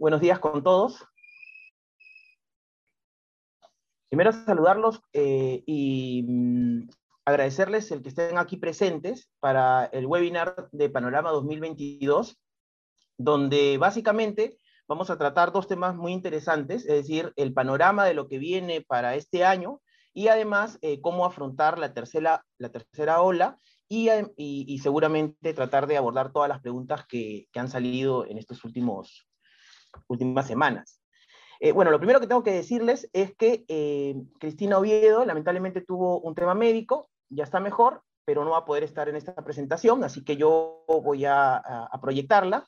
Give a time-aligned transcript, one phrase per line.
[0.00, 1.04] Buenos días con todos.
[4.08, 6.88] Primero saludarlos eh, y mm,
[7.24, 12.40] agradecerles el que estén aquí presentes para el webinar de Panorama 2022,
[13.16, 14.58] donde básicamente
[14.88, 18.80] vamos a tratar dos temas muy interesantes, es decir, el panorama de lo que viene
[18.80, 19.80] para este año
[20.12, 23.58] y además eh, cómo afrontar la tercera, la tercera ola
[23.88, 28.58] y, y, seguramente tratar de abordar todas las preguntas que, que han salido en estas
[30.08, 31.02] últimas semanas.
[31.64, 36.18] Eh, bueno, lo primero que tengo que decirles es que eh, Cristina Oviedo lamentablemente tuvo
[36.18, 40.02] un tema médico, ya está mejor, pero no va a poder estar en esta presentación,
[40.02, 42.66] así que yo voy a, proyectarla.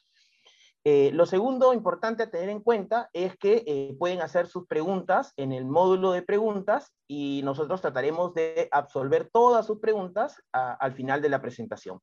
[0.84, 5.52] Eh, lo segundo importante a tener en cuenta es que pueden hacer sus preguntas en
[5.52, 11.30] el módulo de preguntas y nosotros trataremos de absolver todas sus preguntas al final de
[11.30, 11.98] la presentación.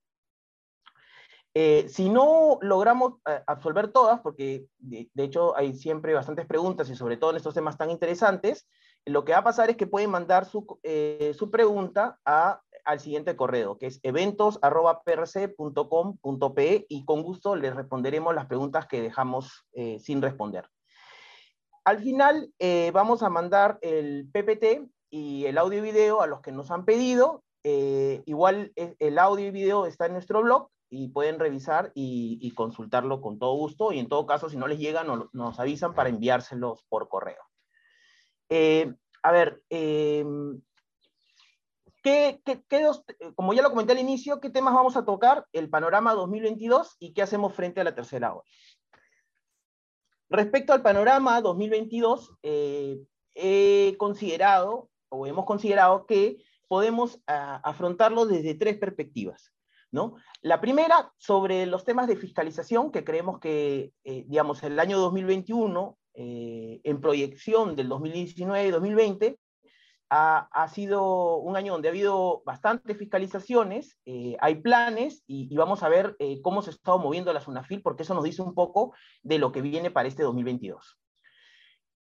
[1.53, 3.15] Eh, si no logramos
[3.45, 7.77] absolver todas, porque de, hecho hay siempre bastantes preguntas y sobre todo en estos temas
[7.77, 8.67] tan interesantes,
[9.05, 10.79] lo que va a pasar es que pueden mandar su,
[11.33, 12.19] su pregunta
[12.85, 19.65] al siguiente correo, que es eventos.prc.com.pe y con gusto les responderemos las preguntas que dejamos
[19.73, 20.69] eh, sin responder.
[21.83, 26.41] Al final eh, vamos a mandar el PPT y el audio y video a los
[26.41, 27.43] que nos han pedido.
[27.63, 33.21] Eh, igual el audio y video está en nuestro blog y pueden revisar y, consultarlo
[33.21, 36.83] con todo gusto y en todo caso si no les llega nos avisan para enviárselos
[36.89, 37.41] por correo.
[39.23, 39.63] a ver,
[42.03, 42.41] ¿Qué,
[43.35, 45.45] como ya lo comenté al inicio, ¿qué temas vamos a tocar?
[45.53, 48.43] El panorama 2022 y qué hacemos frente a la tercera ola.
[50.29, 52.97] Respecto al panorama 2022, eh,
[53.35, 59.53] he considerado, o hemos considerado que podemos ah, afrontarlo desde tres perspectivas.
[60.41, 65.97] La primera, sobre los temas de fiscalización, que creemos que, eh, digamos, el año 2021,
[66.13, 69.39] eh, en proyección del 2019 y 2020,
[70.13, 75.89] ha, sido un año donde ha habido bastantes fiscalizaciones, eh, hay planes y, vamos a
[75.89, 78.93] ver eh, cómo se ha estado moviendo la SUNAFIL, porque eso nos dice un poco
[79.23, 80.99] de lo que viene para este 2022.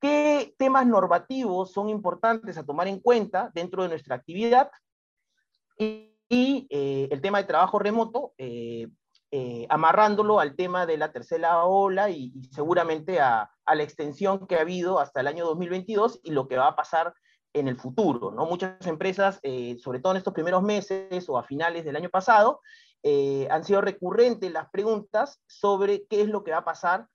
[0.00, 4.71] ¿Qué temas normativos son importantes a tomar en cuenta dentro de nuestra actividad?
[6.31, 8.32] Eh, el tema de trabajo remoto,
[9.69, 14.60] amarrándolo al tema de la tercera ola y, seguramente a, a la extensión que ha
[14.62, 17.14] habido hasta el año 2022 y lo que va a pasar
[17.56, 18.31] en el futuro.
[18.31, 18.47] ¿no?
[18.47, 22.60] Muchas empresas, eh, sobre todo en estos primeros meses o a finales del año pasado,
[23.03, 27.06] eh, han sido recurrentes las preguntas sobre qué es lo que va a pasar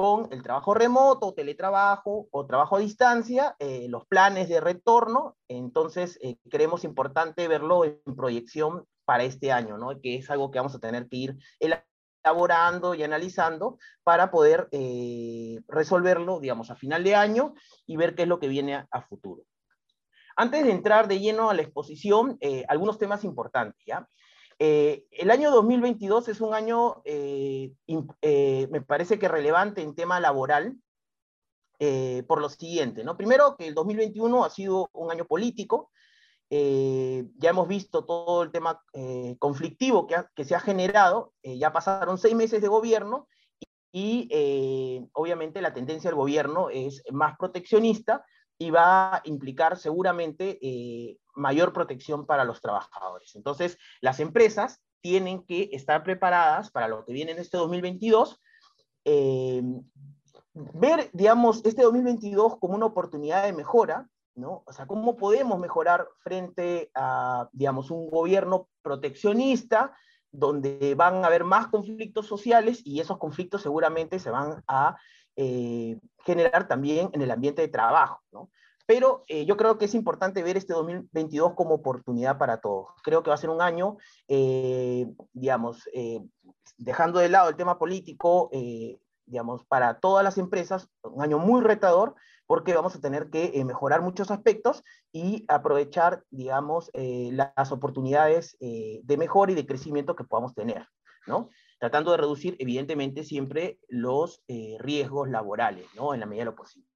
[0.00, 5.36] con el trabajo remoto, teletrabajo o trabajo a distancia, eh, los planes de retorno.
[5.46, 6.18] Entonces,
[6.48, 10.00] creemos importante verlo en proyección para este año, ¿no?
[10.00, 14.70] que es algo que vamos a tener que ir elaborando y analizando para poder
[15.68, 17.52] resolverlo, digamos, a final de año
[17.84, 19.42] y ver qué es lo que viene a futuro.
[20.34, 23.82] Antes de entrar de lleno a la exposición, eh, algunos temas importantes.
[23.84, 24.08] ¿ya?
[24.62, 30.76] Eh, el año 2022 es un año, eh, me parece que relevante en tema laboral,
[32.26, 33.02] por lo siguiente.
[33.02, 33.16] ¿no?
[33.16, 35.90] Primero, que el 2021 ha sido un año político.
[36.50, 38.82] ya hemos visto todo el tema
[39.38, 41.32] conflictivo que, se ha generado.
[41.42, 43.28] ya pasaron seis meses de gobierno
[43.92, 44.28] y
[45.14, 48.26] obviamente la tendencia del gobierno es más proteccionista,
[48.60, 53.34] y va a implicar seguramente eh, mayor protección para los trabajadores.
[53.34, 58.40] Entonces, las empresas tienen que estar preparadas para lo que viene en este 2022,
[59.06, 59.62] eh,
[60.52, 64.62] ver, digamos, este 2022 como una oportunidad de mejora, ¿no?
[64.66, 69.96] O sea, cómo podemos mejorar frente a, digamos, un gobierno proteccionista,
[70.32, 74.96] donde van a haber más conflictos sociales y esos conflictos seguramente se van a
[75.36, 78.50] eh, generar también en el ambiente de trabajo, ¿no?
[78.90, 82.88] Pero eh, yo creo que es importante ver este 2022 como oportunidad para todos.
[83.04, 85.88] Creo que va a ser un año, eh, digamos,
[86.76, 88.50] dejando de lado el tema político,
[89.26, 92.16] digamos, para todas las empresas, un año muy retador,
[92.48, 94.82] porque vamos a tener que mejorar muchos aspectos
[95.12, 100.84] y aprovechar, digamos, las oportunidades de mejor y de crecimiento que podamos tener,
[101.28, 101.48] ¿no?
[101.78, 106.12] tratando de reducir, evidentemente, siempre los eh, riesgos laborales, ¿no?
[106.12, 106.89] En la medida de lo posible.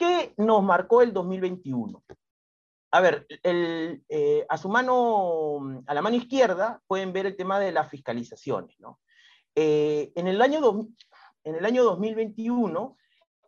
[0.00, 2.02] ¿Qué nos marcó el 2021?
[2.92, 7.70] A ver, eh, a su mano, a la mano izquierda, pueden ver el tema de
[7.70, 8.98] las fiscalizaciones, ¿no?
[9.54, 10.88] Eh, en, el año
[11.44, 12.96] en el año 2021,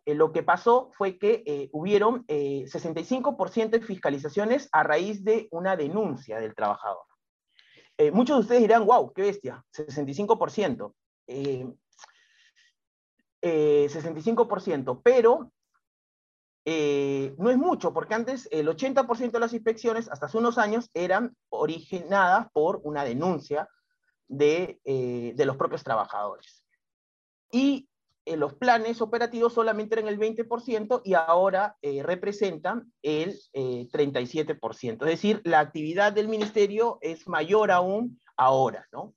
[0.05, 6.53] lo que pasó fue que hubieron 65% de fiscalizaciones a raíz de una denuncia del
[6.53, 7.05] trabajador.
[7.97, 10.93] Eh, muchos de ustedes dirán, wow, qué bestia, 65%.
[11.27, 11.65] Eh,
[13.41, 15.51] 65%, pero
[16.65, 20.89] eh, no es mucho, porque antes el 80% de las inspecciones, hasta hace unos años,
[20.93, 23.67] eran originadas por una denuncia
[24.27, 26.63] de, eh, de los propios trabajadores.
[27.51, 27.89] Y
[28.25, 34.93] eh, los planes operativos solamente eran el 20% y ahora representan el 37%.
[34.93, 39.13] Es decir, la actividad del ministerio es mayor aún ahora, ¿no?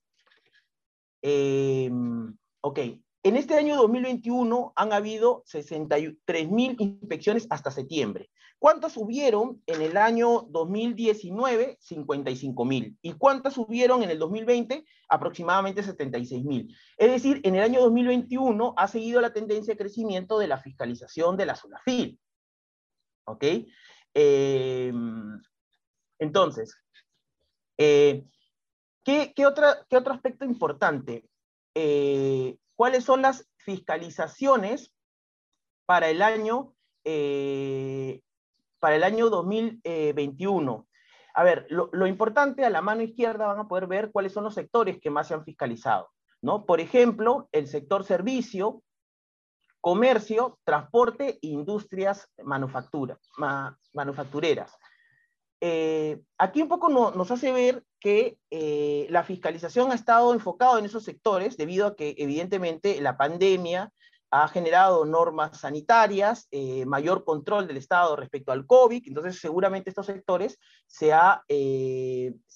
[2.60, 2.78] ok,
[3.26, 8.30] en este año 2021 han habido 63.000 inspecciones hasta septiembre.
[8.60, 11.76] ¿Cuántas subieron en el año 2019?
[11.80, 12.96] 55.000.
[13.02, 14.84] ¿Y cuántas subieron en el 2020?
[15.08, 16.72] Aproximadamente 76.000.
[16.96, 21.36] Es decir, en el año 2021 ha seguido la tendencia de crecimiento de la fiscalización
[21.36, 22.20] de la SUNAFIL.
[23.24, 23.44] ¿Ok?
[24.14, 25.42] Em,
[26.20, 26.80] entonces,
[27.76, 28.24] eh,
[29.02, 31.28] ¿qué, otra, ¿qué, otro aspecto importante?
[31.74, 34.94] Eh, cuáles son las fiscalizaciones
[35.86, 36.74] para el año,
[37.04, 38.20] eh,
[38.78, 40.86] para el año 2021.
[41.34, 44.54] A ver, lo, importante a la mano izquierda van a poder ver cuáles son los
[44.54, 46.10] sectores que más se han fiscalizado.
[46.40, 46.64] ¿no?
[46.64, 48.82] Por ejemplo, el sector servicio,
[49.80, 53.18] comercio, transporte e industrias manufactura,
[53.92, 54.76] manufactureras.
[55.60, 60.84] Eh, aquí un poco nos hace ver que eh, la fiscalización ha estado enfocada en
[60.84, 63.92] esos sectores debido a que evidentemente la pandemia
[64.30, 70.06] ha generado normas sanitarias, eh, mayor control del Estado respecto al COVID, entonces seguramente estos
[70.06, 71.42] sectores se ha,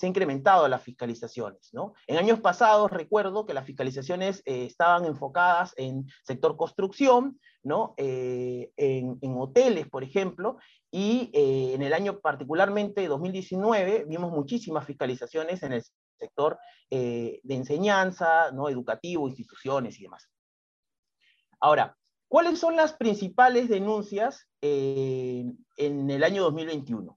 [0.02, 1.70] incrementado las fiscalizaciones.
[1.72, 1.94] ¿no?
[2.08, 7.94] En años pasados recuerdo que las fiscalizaciones estaban enfocadas en sector construcción, ¿no?
[7.96, 10.58] en, hoteles, por ejemplo,
[10.90, 15.84] y eh, en el año particularmente 2019 vimos muchísimas fiscalizaciones en el
[16.18, 16.58] sector
[16.90, 18.68] eh, de enseñanza, ¿no?
[18.68, 20.28] educativo, instituciones y demás.
[21.60, 21.96] Ahora,
[22.28, 25.44] ¿cuáles son las principales denuncias eh,
[25.76, 27.16] en el año 2021?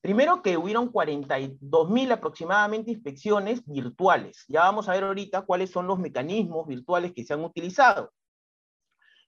[0.00, 4.44] Primero que hubieron 42.000 aproximadamente inspecciones virtuales.
[4.48, 8.10] Ya vamos a ver ahorita cuáles son los mecanismos virtuales que se han utilizado.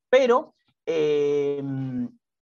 [0.08, 0.54] Pero
[0.86, 1.62] eh,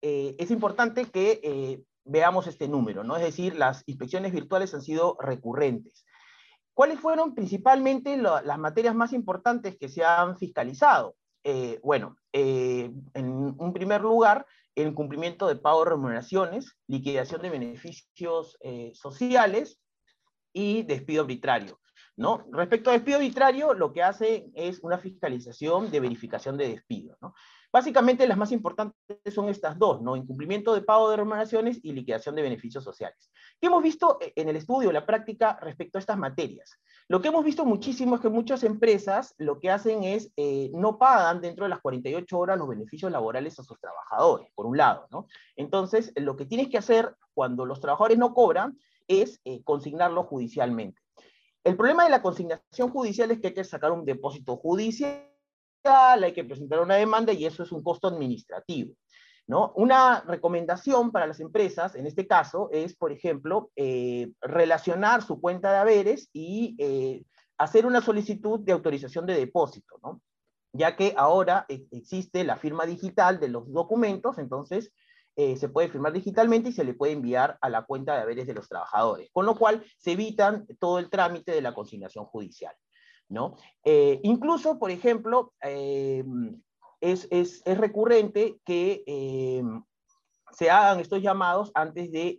[0.01, 3.15] es importante que eh, veamos este número, ¿no?
[3.17, 6.05] Es decir, las inspecciones virtuales han sido recurrentes.
[6.73, 11.15] ¿Cuáles fueron principalmente las materias más importantes que se han fiscalizado?
[11.43, 14.45] Eh, bueno, en un primer lugar,
[14.75, 18.57] el cumplimiento de pago de remuneraciones, liquidación de beneficios
[18.93, 19.79] sociales
[20.51, 21.79] y despido arbitrario.
[22.17, 22.45] ¿No?
[22.51, 27.17] Respecto a despido arbitrario, lo que hace es una fiscalización de verificación de despido.
[27.71, 28.95] Básicamente las más importantes
[29.33, 30.15] son estas dos, ¿no?
[30.15, 33.29] Incumplimiento de pago de remuneraciones y liquidación de beneficios sociales.
[33.59, 36.79] ¿Qué hemos visto en el estudio, la práctica respecto a estas materias?
[37.09, 40.97] Lo que hemos visto muchísimo es que muchas empresas lo que hacen es eh, no
[40.97, 45.27] pagan dentro de las 48 horas los beneficios laborales a sus trabajadores, por un lado.
[45.57, 51.01] Entonces, lo que tienes que hacer cuando los trabajadores no cobran es eh, consignarlo judicialmente.
[51.65, 55.25] El problema de la consignación judicial es que hay que sacar un depósito judicial
[56.23, 58.95] hay que presentar una demanda y eso es un costo administrativo.
[59.47, 59.73] ¿no?
[59.75, 65.71] Una recomendación para las empresas, en este caso, es, por ejemplo, eh, relacionar su cuenta
[65.71, 67.23] de haberes y eh,
[67.57, 70.21] hacer una solicitud de autorización de depósito, ¿no?
[70.73, 74.91] ya que ahora existe la firma digital de los documentos, entonces
[75.35, 78.47] eh, se puede firmar digitalmente y se le puede enviar a la cuenta de haberes
[78.47, 82.73] de los trabajadores, con lo cual se evitan todo el trámite de la consignación judicial.
[83.27, 83.55] ¿no?
[83.83, 86.23] Eh, incluso, por ejemplo, eh,
[87.01, 89.03] es, recurrente que
[90.51, 92.37] se hagan estos llamados antes de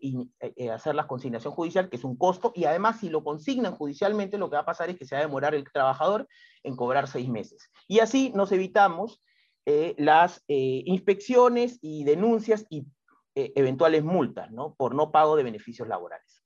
[0.73, 4.49] hacer la consignación judicial, que es un costo, y además si lo consignan judicialmente, lo
[4.49, 6.26] que va a pasar es que se va a demorar el trabajador
[6.62, 7.71] en cobrar seis meses.
[7.88, 9.21] Y así nos evitamos
[9.96, 12.87] las inspecciones y denuncias y
[13.35, 14.75] eventuales multas, ¿no?
[14.75, 16.42] Por no pago de beneficios laborales.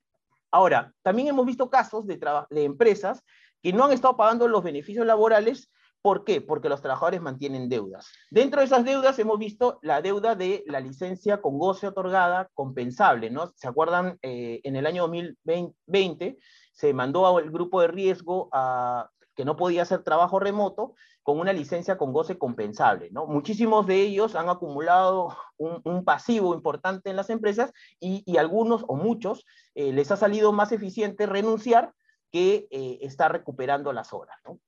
[0.51, 3.23] Ahora, también hemos visto casos de, de empresas
[3.61, 5.71] que no han estado pagando los beneficios laborales.
[6.01, 6.41] ¿Por qué?
[6.41, 8.11] Porque los trabajadores mantienen deudas.
[8.31, 13.29] Dentro de esas deudas hemos visto la deuda de la licencia con goce otorgada compensable,
[13.29, 13.53] ¿no?
[13.55, 14.17] ¿Se acuerdan?
[14.23, 16.39] Eh, en el año 2020
[16.73, 21.53] se mandó al grupo de riesgo a, que no podía hacer trabajo remoto con una
[21.53, 23.09] licencia con goce compensable.
[23.11, 23.27] ¿no?
[23.27, 29.45] Muchísimos de ellos han acumulado un, pasivo importante en las empresas y, algunos o muchos
[29.75, 31.93] eh, les ha salido más eficiente renunciar
[32.31, 34.37] que eh, está recuperando las horas.
[34.45, 34.59] ¿no?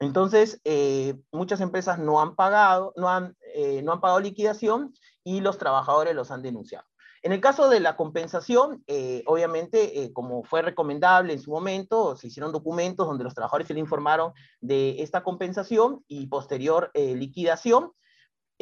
[0.00, 3.36] Entonces, eh, muchas empresas no han pagado, no han,
[3.82, 4.92] no han pagado liquidación
[5.24, 6.86] y los trabajadores los han denunciado.
[7.22, 8.84] En el caso de la compensación,
[9.26, 13.80] obviamente, como fue recomendable en su momento, se hicieron documentos donde los trabajadores se le
[13.80, 17.92] informaron de esta compensación y posterior liquidación,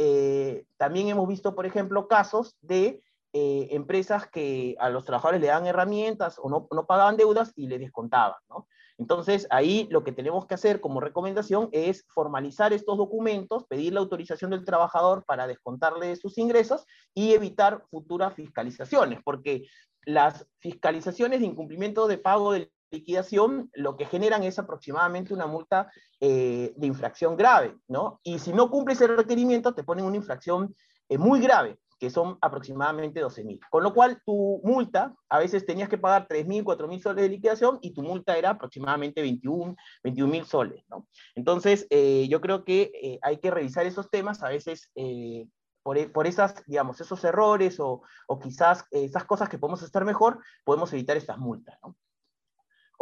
[0.02, 3.02] eh, también hemos visto, por ejemplo, casos de
[3.34, 7.66] eh, empresas que a los trabajadores le dan herramientas o no, no pagaban deudas y
[7.66, 8.66] le descontaban, ¿no?
[9.00, 14.00] Entonces, ahí lo que tenemos que hacer como recomendación es formalizar estos documentos, pedir la
[14.00, 19.64] autorización del trabajador para descontarle sus ingresos y evitar futuras fiscalizaciones, porque
[20.04, 25.90] las fiscalizaciones de incumplimiento de pago de liquidación lo que generan es aproximadamente una multa
[26.20, 28.20] eh, de infracción grave, ¿no?
[28.22, 30.74] Y si no cumples el requerimiento, te ponen una infracción
[31.08, 33.60] eh, muy grave que son aproximadamente 12 mil.
[33.70, 37.22] Con lo cual, tu multa, a veces tenías que pagar 3 mil, 4 mil soles
[37.22, 40.82] de liquidación y tu multa era aproximadamente 21 mil soles.
[40.88, 41.06] ¿no?
[41.34, 45.46] Entonces, eh, yo creo que eh, hay que revisar esos temas, a veces eh,
[45.82, 50.06] por, e, por, esas, digamos, esos errores o, o quizás esas cosas que podemos estar
[50.06, 51.78] mejor, podemos evitar estas multas.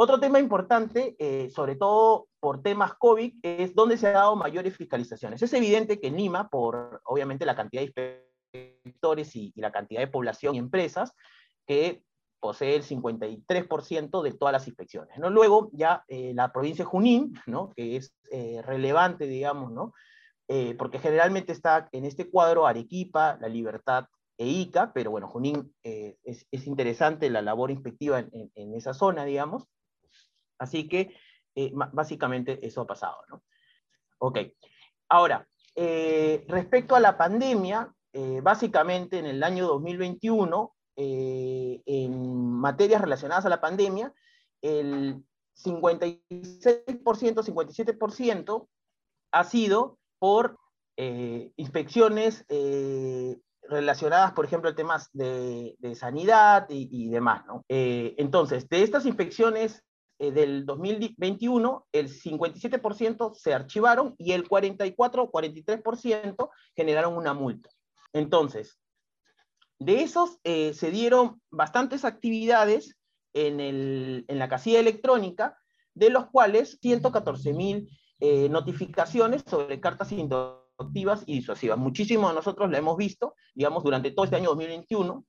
[0.01, 1.17] Otro tema importante,
[1.53, 5.43] sobre todo por temas COVID, es dónde se han dado mayores fiscalizaciones.
[5.43, 10.09] Es evidente que en Lima, por obviamente la cantidad de sectores y, la cantidad de
[10.09, 11.13] población y empresas
[11.67, 12.03] que
[12.41, 15.19] posee el 53% de todas las inspecciones.
[15.19, 17.35] Luego ya eh, la provincia de Junín,
[17.77, 19.93] que es eh, relevante, digamos.
[20.51, 24.07] Eh, porque generalmente está en este cuadro Arequipa, La Libertad
[24.39, 29.25] e Ica, pero bueno, Junín es, es, interesante la labor inspectiva en, en, esa zona,
[29.27, 29.65] digamos.
[30.59, 31.15] Así que
[31.93, 33.17] básicamente eso ha pasado.
[33.29, 33.43] ¿no?
[34.19, 34.39] Ok,
[35.11, 43.45] ahora, respecto a la pandemia, eh, básicamente en el año 2021, eh, en materias relacionadas
[43.45, 44.13] a la pandemia,
[44.63, 45.23] el
[45.55, 46.21] 56%,
[47.03, 48.69] 57%
[49.33, 50.59] ha sido por
[50.97, 52.45] eh, inspecciones
[53.63, 57.45] relacionadas, por ejemplo, a temas de, sanidad y, demás.
[57.69, 59.85] entonces, de estas inspecciones
[60.19, 67.69] del 2021, el 57% se archivaron y el 44 43% generaron una multa.
[68.13, 68.79] Entonces,
[69.79, 72.97] de esos eh, se dieron bastantes actividades
[73.35, 75.59] en, la casilla electrónica,
[75.95, 77.89] de los cuales 114 mil
[78.21, 81.79] eh, notificaciones sobre cartas inductivas y disuasivas.
[81.79, 85.25] Muchísimos de nosotros la hemos visto, digamos, durante todo este año 2021,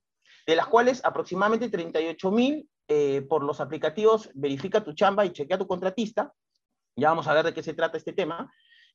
[0.46, 5.58] de las cuales aproximadamente 38 mil eh, por los aplicativos Verifica tu chamba y Chequea
[5.58, 6.32] tu contratista,
[6.96, 8.52] ya vamos a ver de qué se trata este tema,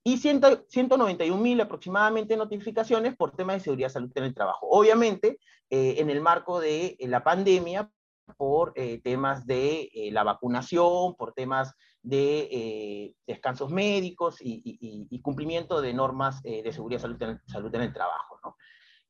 [0.08, 4.68] y 191 mil aproximadamente notificaciones por temas de seguridad salud en el trabajo.
[4.70, 5.40] Obviamente,
[5.72, 7.90] eh, en el marco de eh, la pandemia,
[8.38, 16.42] por eh, temas de la vacunación, por temas de descansos médicos y, cumplimiento de normas
[16.44, 18.40] de seguridad salud en, salud en el trabajo.
[18.44, 18.56] ¿no?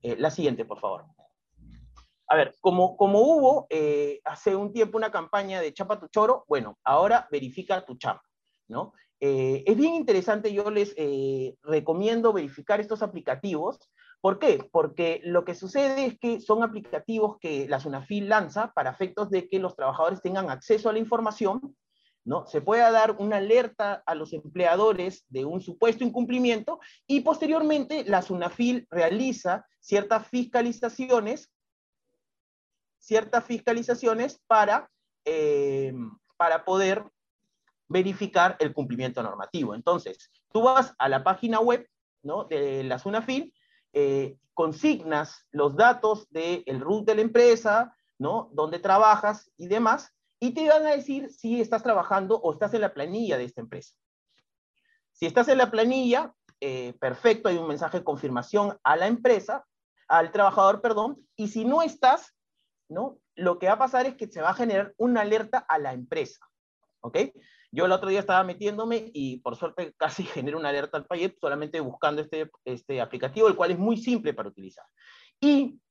[0.01, 1.05] la siguiente, por favor.
[2.27, 3.67] A ver, como, como hubo
[4.25, 8.23] hace un tiempo una campaña de chapa tu choro, bueno, ahora verifica tu chapa,
[8.67, 8.93] ¿no?
[9.27, 13.79] Eh, es bien interesante, yo les eh, recomiendo verificar estos aplicativos.
[14.21, 14.69] ¿Por qué?
[14.71, 19.49] Porque lo que sucede es que son aplicativos que la SUNAFIL lanza para efectos de
[19.49, 21.75] que los trabajadores tengan acceso a la información,
[22.23, 22.45] ¿no?
[22.45, 28.21] Se pueda dar una alerta a los empleadores de un supuesto incumplimiento y posteriormente la
[28.21, 31.51] SUNAFIL realiza ciertas fiscalizaciones,
[32.99, 34.87] ciertas fiscalizaciones para,
[35.25, 35.95] eh,
[36.37, 37.05] para poder
[37.87, 39.75] verificar el cumplimiento normativo.
[39.75, 41.87] Entonces, tú vas a la página web
[42.23, 42.45] ¿no?
[42.45, 43.53] de la SUNAFIL,
[43.93, 48.49] eh, consignas los datos del root de la empresa, ¿no?
[48.53, 52.81] donde trabajas y demás, y te van a decir si estás trabajando o estás en
[52.81, 53.95] la planilla de esta empresa.
[55.11, 59.65] Si estás en la planilla, eh, perfecto, hay un mensaje de confirmación a la empresa,
[60.07, 62.35] al trabajador, perdón, y si no estás,
[62.89, 63.17] ¿no?
[63.35, 65.93] Lo que va a pasar es que se va a generar una alerta a la
[65.93, 66.45] empresa,
[67.01, 67.17] ¿ok?
[67.75, 71.37] Yo el otro día estaba metiéndome y por suerte casi generé una alerta al Payet
[71.39, 74.85] solamente buscando este, este aplicativo, el cual es muy simple para utilizar.
[75.41, 75.81] Y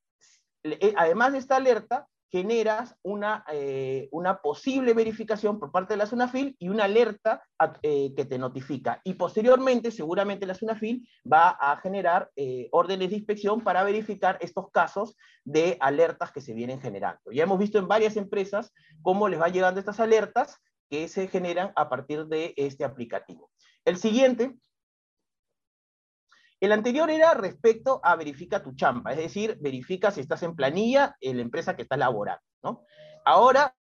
[0.63, 6.07] eh, además de esta alerta, generas una, eh, una posible verificación por parte de la
[6.07, 7.43] SUNAFIL y una alerta
[7.83, 9.01] eh, que te notifica.
[9.05, 12.31] Y posteriormente, seguramente la SUNAFIL va a generar
[12.73, 17.31] órdenes de inspección para verificar estos casos de alertas que se vienen generando.
[17.31, 18.73] Ya hemos visto en varias empresas
[19.03, 23.51] cómo les va llegando estas alertas que se generan a partir de este aplicativo.
[23.85, 24.57] El siguiente,
[26.61, 31.17] el anterior era respecto a verifica tu chamba, es decir, verifica si estás en planilla
[31.21, 32.41] en la empresa que estás laborando.
[33.25, 33.75] Ahora,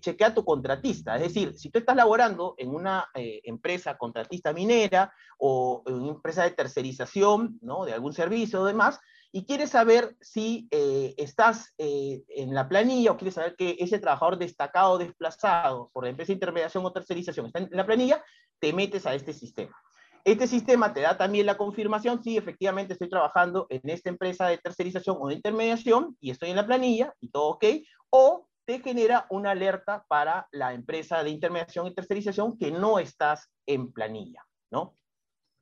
[0.00, 5.12] chequea tu contratista, es decir, si tú estás laborando en una eh, empresa contratista minera
[5.38, 7.84] o en una empresa de tercerización, ¿no?
[7.84, 9.00] De algún servicio o demás,
[9.32, 13.98] y quieres saber si eh, estás eh, en la planilla o quieres saber que ese
[13.98, 18.24] trabajador destacado desplazado por la empresa de intermediación o tercerización está en la planilla,
[18.58, 19.76] te metes a este sistema.
[20.24, 24.58] Este sistema te da también la confirmación, sí, efectivamente estoy trabajando en esta empresa de
[24.58, 27.64] tercerización o de intermediación y estoy en la planilla y todo ok,
[28.10, 33.50] o te genera una alerta para la empresa de intermediación y tercerización que no estás
[33.66, 34.96] en planilla, ¿no?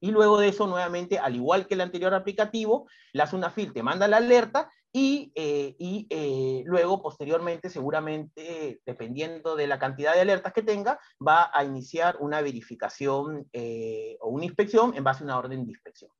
[0.00, 4.06] Y luego de eso, nuevamente, al igual que el anterior aplicativo, la Sunafil te manda
[4.06, 10.52] la alerta y, eh, y eh, luego, posteriormente, seguramente, dependiendo de la cantidad de alertas
[10.52, 15.38] que tenga, va a iniciar una verificación eh, o una inspección en base a una
[15.38, 16.10] orden de inspección.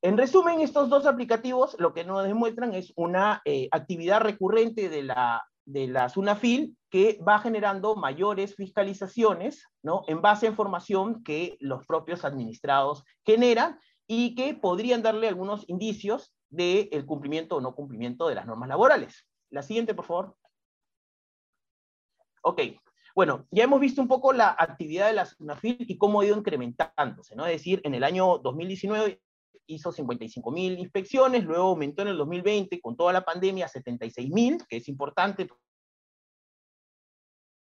[0.00, 3.42] En resumen, estos dos aplicativos lo que nos demuestran es una
[3.72, 10.02] actividad recurrente de la, de la SUNAFIL que va generando mayores fiscalizaciones ¿no?
[10.08, 16.34] en base a información que los propios administrados generan y que podrían darle algunos indicios
[16.48, 19.26] del cumplimiento o no cumplimiento de las normas laborales.
[19.50, 20.36] La siguiente, por favor.
[22.42, 22.62] Ok,
[23.14, 26.38] bueno, ya hemos visto un poco la actividad de la SUNAFIL y cómo ha ido
[26.38, 27.44] incrementándose, ¿no?
[27.44, 29.20] Es decir, en el año 2019
[29.68, 34.30] hizo 55 mil inspecciones, luego aumentó en el 2020 con toda la pandemia a 76
[34.30, 35.48] mil, que es importante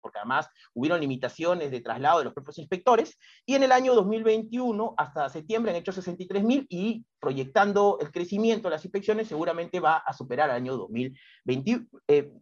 [0.07, 4.95] porque además hubieron limitaciones de traslado de los propios inspectores, y en el año 2021
[4.97, 10.13] hasta septiembre han hecho 63.000 y proyectando el crecimiento de las inspecciones seguramente va a
[10.13, 11.89] superar el año 2020,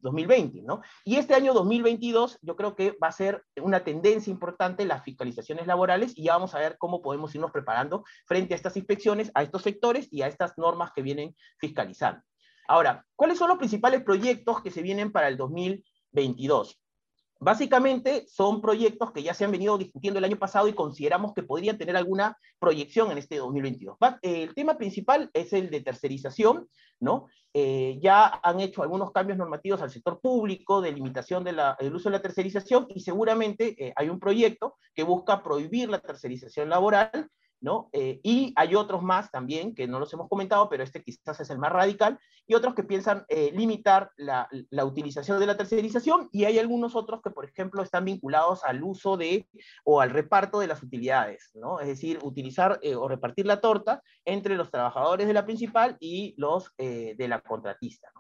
[0.03, 0.83] 2020 eh, ¿no?
[1.07, 5.67] Y este año 2022 yo creo que va a ser una tendencia importante las fiscalizaciones
[5.67, 9.43] laborales y ya vamos a ver cómo podemos irnos preparando frente a estas inspecciones, a
[9.43, 12.21] estos sectores y a estas normas que vienen fiscalizando.
[12.67, 16.81] Ahora, ¿cuáles son los principales proyectos que se vienen para el 2022?
[17.45, 21.43] Básicamente son proyectos que ya se han venido discutiendo el año pasado y consideramos que
[21.43, 23.99] podrían tener alguna proyección en este 2022.
[24.23, 26.67] El tema principal es el de tercerización,
[27.01, 27.27] ¿no?
[27.53, 31.61] Eh, ya han hecho algunos cambios normativos al sector público de limitación del
[31.93, 36.71] uso de la tercerización y seguramente eh, hay un proyecto que busca prohibir la tercerización
[36.71, 37.29] laboral
[37.65, 37.89] ¿no?
[37.95, 41.49] Eh, y hay otros más también que no los hemos comentado, pero este quizás es
[41.49, 44.47] el más radical, y otros que piensan eh, limitar la,
[44.85, 49.17] utilización de la tercerización, y hay algunos otros que, por ejemplo, están vinculados al uso
[49.17, 49.49] de
[49.83, 51.81] o al reparto de las utilidades, ¿no?
[51.81, 56.35] Es decir, utilizar eh, o repartir la torta entre los trabajadores de la principal y
[56.37, 58.13] los de la contratista,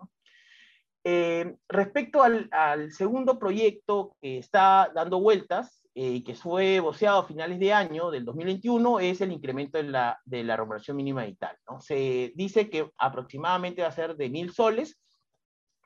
[1.68, 7.60] respecto al, al segundo proyecto que está dando vueltas, eh, que fue voceado a finales
[7.60, 11.56] de año del 2021 es el incremento de la, de la remuneración mínima vital.
[11.70, 11.80] ¿no?
[11.80, 14.98] Se dice que aproximadamente va a ser de mil soles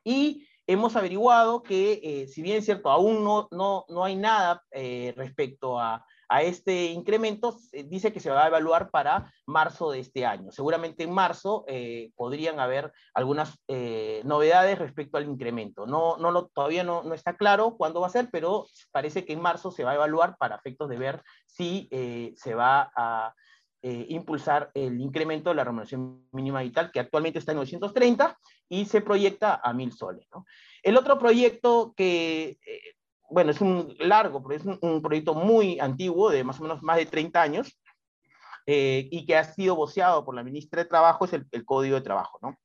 [0.04, 4.62] y hemos averiguado que, eh, si bien es cierto, aún no, no, no hay nada
[4.70, 10.00] eh, respecto a a este incremento, dice que se va a evaluar para marzo de
[10.00, 10.52] este año.
[10.52, 15.86] Seguramente en marzo eh, podrían haber algunas eh, novedades respecto al incremento.
[15.86, 19.40] No, no todavía no, no, está claro cuándo va a ser, pero parece que en
[19.40, 23.34] marzo se va a evaluar para efectos de ver si eh, se va a
[23.80, 28.36] impulsar el incremento de la remuneración mínima vital, que actualmente está en 930
[28.68, 30.28] y se proyecta a 1000 soles.
[30.82, 32.58] El otro proyecto que
[33.30, 36.96] bueno, es un largo, pero es un, proyecto muy antiguo, de más o menos más
[36.96, 37.78] de 30 años,
[38.66, 42.02] eh, y que ha sido voceado por la ministra de Trabajo, es el, Código de
[42.02, 42.58] Trabajo, ¿no?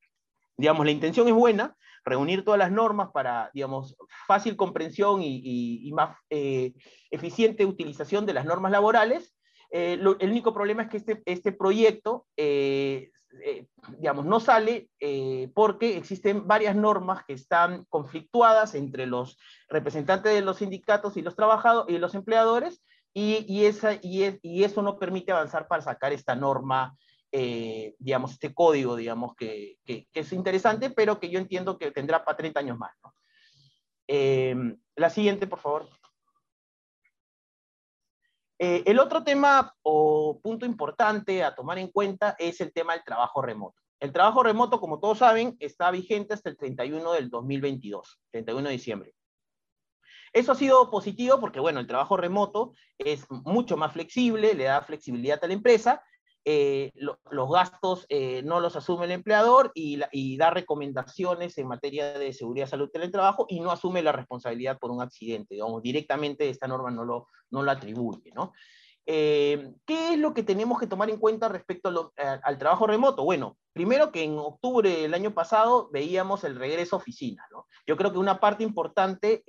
[0.57, 3.95] Digamos, la intención es buena, reunir todas las normas para, digamos,
[4.27, 6.73] fácil comprensión y, más eh,
[7.09, 9.35] eficiente utilización de las normas laborales.
[9.71, 12.27] Eh, el único problema es que este, este proyecto
[13.41, 13.67] eh,
[13.97, 19.37] digamos, no sale eh, porque existen varias normas que están conflictuadas entre los
[19.69, 22.81] representantes de los sindicatos y los trabajadores y los empleadores,
[23.15, 26.97] y, esa, y, eso no permite avanzar para sacar esta norma,
[27.31, 32.37] eh, digamos, este código, digamos, que, es interesante, pero que yo entiendo que tendrá para
[32.37, 32.95] 30 años más.
[34.95, 35.89] la siguiente, por favor.
[38.65, 43.03] Eh, el otro tema o punto importante a tomar en cuenta es el tema del
[43.03, 43.75] trabajo remoto.
[43.99, 48.71] El trabajo remoto, como todos saben, está vigente hasta el 31 del 2022, 31 de
[48.71, 49.13] diciembre.
[50.31, 54.81] Eso ha sido positivo porque, bueno, el trabajo remoto es mucho más flexible, le da
[54.81, 56.01] flexibilidad a la empresa
[56.45, 62.33] eh, los gastos eh, no los asume el empleador y, da recomendaciones en materia de
[62.33, 65.55] seguridad, salud y trabajo y no asume la responsabilidad por un accidente.
[65.55, 68.31] Digamos, directamente esta norma no lo, no lo atribuye.
[68.35, 68.51] ¿no?
[69.05, 73.23] Eh, ¿Qué es lo que tenemos que tomar en cuenta respecto al trabajo remoto?
[73.23, 77.45] Bueno, primero que en octubre del año pasado veíamos el regreso a oficina.
[77.51, 77.67] ¿no?
[77.87, 79.45] Yo creo que una parte importante,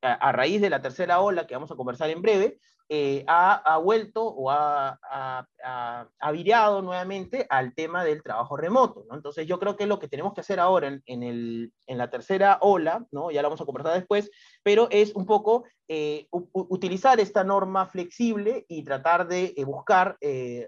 [0.00, 4.24] a raíz de la tercera ola que vamos a conversar en breve, eh, ha, vuelto
[4.24, 9.04] o ha, ha, virado nuevamente al tema del trabajo remoto.
[9.10, 13.42] Entonces yo creo que lo que tenemos que hacer ahora en, la tercera ola, ya
[13.42, 14.30] lo vamos a conversar después,
[14.62, 20.16] pero es un poco eh, utilizar esta norma flexible y tratar de eh, buscar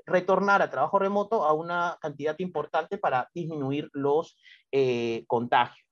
[0.04, 4.36] retornar a trabajo remoto a una cantidad importante para disminuir los
[5.26, 5.86] contagios.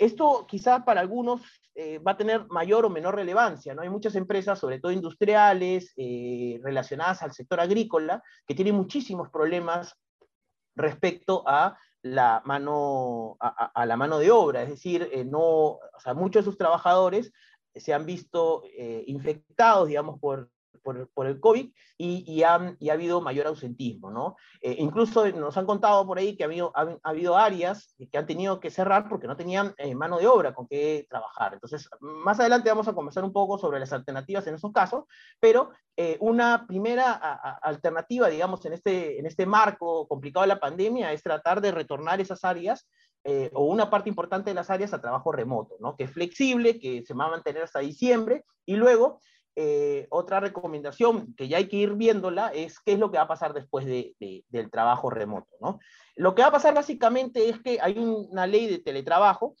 [0.00, 1.40] Esto quizá para algunos
[1.76, 3.74] eh, va a tener mayor o menor relevancia.
[3.74, 3.82] ¿no?
[3.82, 9.96] Hay muchas empresas, sobre todo industriales, eh, relacionadas al sector agrícola, que tienen muchísimos problemas
[10.76, 14.62] respecto a la mano, a, la mano de obra.
[14.62, 17.32] Es decir, eh, no, o sea, muchos de sus trabajadores
[17.74, 18.62] se han visto
[19.06, 20.48] infectados, digamos, por
[20.84, 24.36] por, el COVID y, y, ha habido mayor ausentismo, ¿no?
[24.60, 28.26] Eh, incluso nos han contado por ahí que ha habido, ha, habido áreas que han
[28.26, 31.54] tenido que cerrar porque no tenían eh, mano de obra con qué trabajar.
[31.54, 35.04] Entonces, más adelante vamos a conversar un poco sobre las alternativas en esos casos,
[35.40, 37.12] pero eh, una primera
[37.62, 42.20] alternativa, digamos, en este, en este marco complicado de la pandemia es tratar de retornar
[42.20, 42.86] esas áreas
[43.54, 45.96] o una parte importante de las áreas a trabajo remoto, ¿no?
[45.96, 49.20] que es flexible, que se va a mantener hasta diciembre, y luego
[49.56, 53.24] eh, otra recomendación que ya hay que ir viéndola es qué es lo que va
[53.24, 54.14] a pasar después de,
[54.48, 55.48] del trabajo remoto.
[55.60, 55.78] ¿no?
[56.16, 59.54] Lo que va a pasar básicamente es que hay una ley de teletrabajo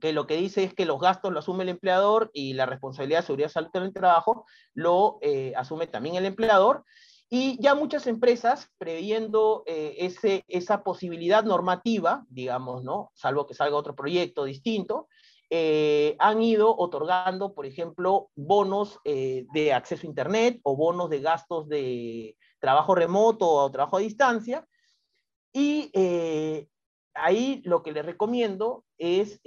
[0.00, 3.20] que lo que dice es que los gastos lo asume el empleador y la responsabilidad
[3.20, 6.84] de seguridad salud en el trabajo lo eh, asume también el empleador.
[7.30, 13.10] Y ya muchas empresas, previendo eh, esa posibilidad normativa, digamos, ¿no?
[13.14, 15.08] salvo que salga otro proyecto distinto,
[15.50, 21.20] eh, han ido otorgando, por ejemplo, bonos eh, de acceso a Internet o bonos de
[21.20, 24.66] gastos de trabajo remoto o trabajo a distancia.
[25.52, 26.68] Y eh,
[27.14, 29.40] ahí lo que les recomiendo es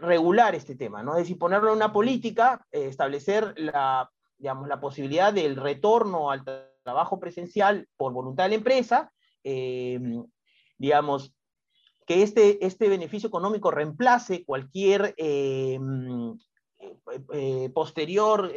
[0.00, 5.56] regular este tema, es decir, ponerlo en una política, establecer la, digamos, la posibilidad del
[5.56, 6.44] retorno al
[6.82, 9.12] trabajo presencial por voluntad de la empresa,
[10.78, 11.34] digamos,
[12.06, 15.78] que este, este beneficio económico reemplace cualquier eh,
[16.78, 18.52] eh, eh, posterior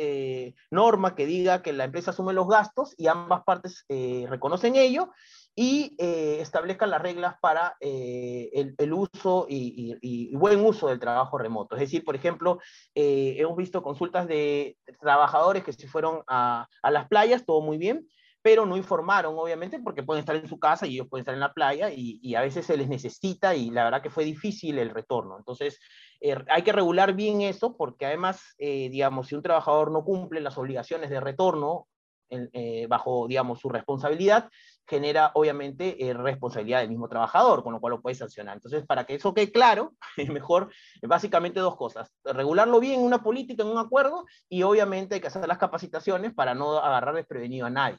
[0.72, 5.12] norma que diga que la empresa asume los gastos y ambas partes reconocen ello
[5.56, 11.76] y establezcan las reglas para el, uso y, buen uso del trabajo remoto.
[11.76, 12.60] Es decir, por ejemplo,
[12.94, 18.08] hemos visto consultas de trabajadores que se fueron a las playas, todo muy bien,
[18.48, 21.42] pero no informaron, obviamente, porque pueden estar en su casa y ellos pueden estar en
[21.42, 24.90] la playa y, a veces se les necesita y la verdad que fue difícil el
[24.90, 25.38] retorno.
[25.38, 25.82] Entonces,
[26.22, 30.40] eh, hay que regular bien eso porque además, eh, digamos, si un trabajador no cumple
[30.40, 31.90] las obligaciones de retorno
[32.30, 34.50] eh, bajo, digamos, su responsabilidad,
[34.88, 38.56] genera obviamente responsabilidad del mismo trabajador, con lo cual lo puede sancionar.
[38.56, 40.72] Entonces, para que eso quede claro, es mejor
[41.04, 45.28] básicamente dos cosas, regularlo bien en una política, en un acuerdo, y obviamente hay que
[45.28, 47.98] hacer las capacitaciones para no agarrar desprevenido a nadie.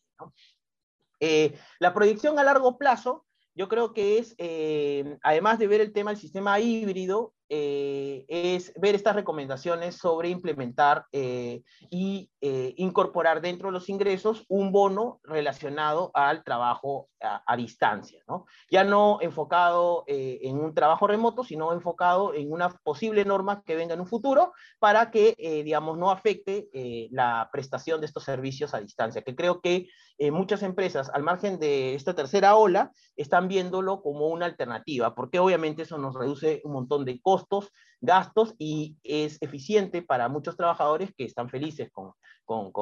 [1.21, 5.93] Eh, la proyección a largo plazo, yo creo que es, eh, además de ver el
[5.93, 13.41] tema del sistema híbrido, eh, es ver estas recomendaciones sobre implementar eh, y eh, incorporar
[13.41, 18.47] dentro de los ingresos un bono relacionado al trabajo a, distancia, ¿no?
[18.71, 23.95] Ya no enfocado en un trabajo remoto, sino enfocado en una posible norma que venga
[23.95, 25.35] en un futuro para que,
[25.65, 26.69] digamos, no afecte
[27.11, 29.89] la prestación de estos servicios a distancia, que creo que
[30.33, 35.83] muchas empresas, al margen de esta tercera ola, están viéndolo como una alternativa, porque obviamente
[35.83, 41.13] eso nos reduce un montón de costos costos, gastos y es eficiente para muchos trabajadores
[41.17, 42.13] que están felices con,
[42.45, 42.73] con,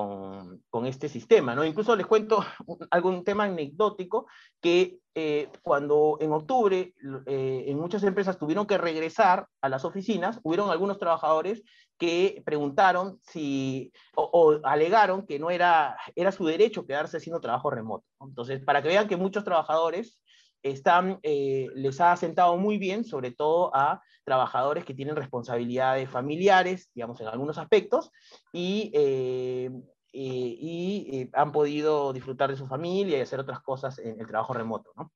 [0.70, 1.54] con, este sistema.
[1.54, 1.64] ¿no?
[1.64, 2.44] Incluso les cuento
[2.90, 4.26] algún tema anecdótico
[4.60, 6.92] que eh, cuando en octubre
[7.24, 11.62] eh, en muchas empresas tuvieron que regresar a las oficinas, hubieron algunos trabajadores
[11.96, 18.04] que preguntaron si o, alegaron que no era, era su derecho quedarse haciendo trabajo remoto.
[18.20, 20.20] Entonces, para que vean que muchos trabajadores
[20.62, 26.90] están, eh, les ha sentado muy bien, sobre todo a trabajadores que tienen responsabilidades familiares,
[26.94, 28.10] digamos, en algunos aspectos,
[28.52, 29.70] y, eh,
[30.12, 34.92] y, han podido disfrutar de su familia y hacer otras cosas en el trabajo remoto.
[34.96, 35.12] ¿no?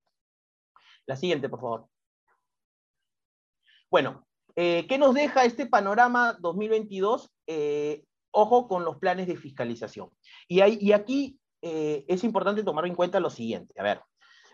[1.06, 1.86] La siguiente, por favor.
[3.90, 7.30] Bueno, eh, ¿qué nos deja este panorama 2022?
[8.32, 10.08] ojo con los planes de fiscalización.
[10.46, 13.74] Y, y aquí es importante tomar en cuenta lo siguiente.
[13.80, 14.00] A ver,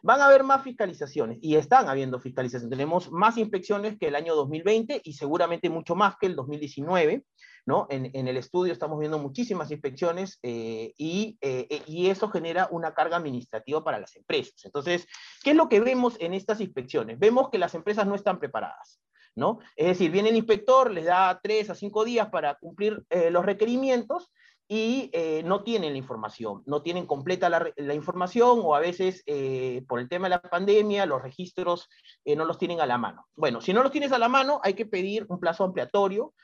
[0.07, 2.70] Van a haber más fiscalizaciones y están habiendo fiscalizaciones.
[2.70, 7.25] Tenemos más inspecciones que el año 2020 y seguramente mucho más que el 2019.
[7.66, 7.87] ¿No?
[7.90, 13.16] En, el estudio estamos viendo muchísimas inspecciones eh, y, eh, y, eso genera una carga
[13.16, 14.64] administrativa para las empresas.
[14.64, 15.07] Entonces,
[15.42, 17.18] ¿qué es lo que vemos en estas inspecciones?
[17.18, 19.00] Vemos que las empresas no están preparadas.
[19.35, 19.59] ¿no?
[19.76, 23.44] Es decir, viene el inspector, les da tres a cinco días para cumplir eh, los
[23.44, 24.31] requerimientos
[24.68, 29.85] y eh, no tienen la información, no tienen completa la, información o a veces eh,
[29.88, 31.88] por el tema de la pandemia los registros
[32.24, 33.26] eh, no los tienen a la mano.
[33.37, 36.35] Bueno, si no los tienes a la mano hay que pedir un plazo ampliatorio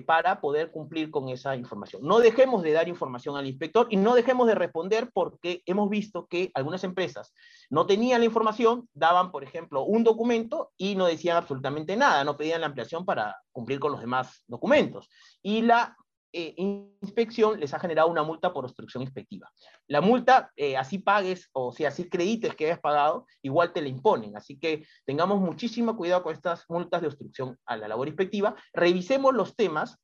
[0.00, 2.02] para poder cumplir con esa información.
[2.02, 6.26] No dejemos de dar información al inspector y no dejemos de responder porque hemos visto
[6.26, 7.34] que algunas empresas
[7.68, 12.38] no tenían la información, daban, por ejemplo, un documento y no decían absolutamente nada, no
[12.38, 15.10] pedían la ampliación para cumplir con los demás documentos.
[15.42, 15.94] Y la
[16.32, 19.50] eh, inspección les ha generado una multa por obstrucción inspectiva.
[19.86, 23.88] La multa, eh, así pagues o si así acredites que hayas pagado, igual te la
[23.88, 24.36] imponen.
[24.36, 28.54] Así que tengamos muchísimo cuidado con estas multas de obstrucción a la labor inspectiva.
[28.72, 29.98] Revisemos los temas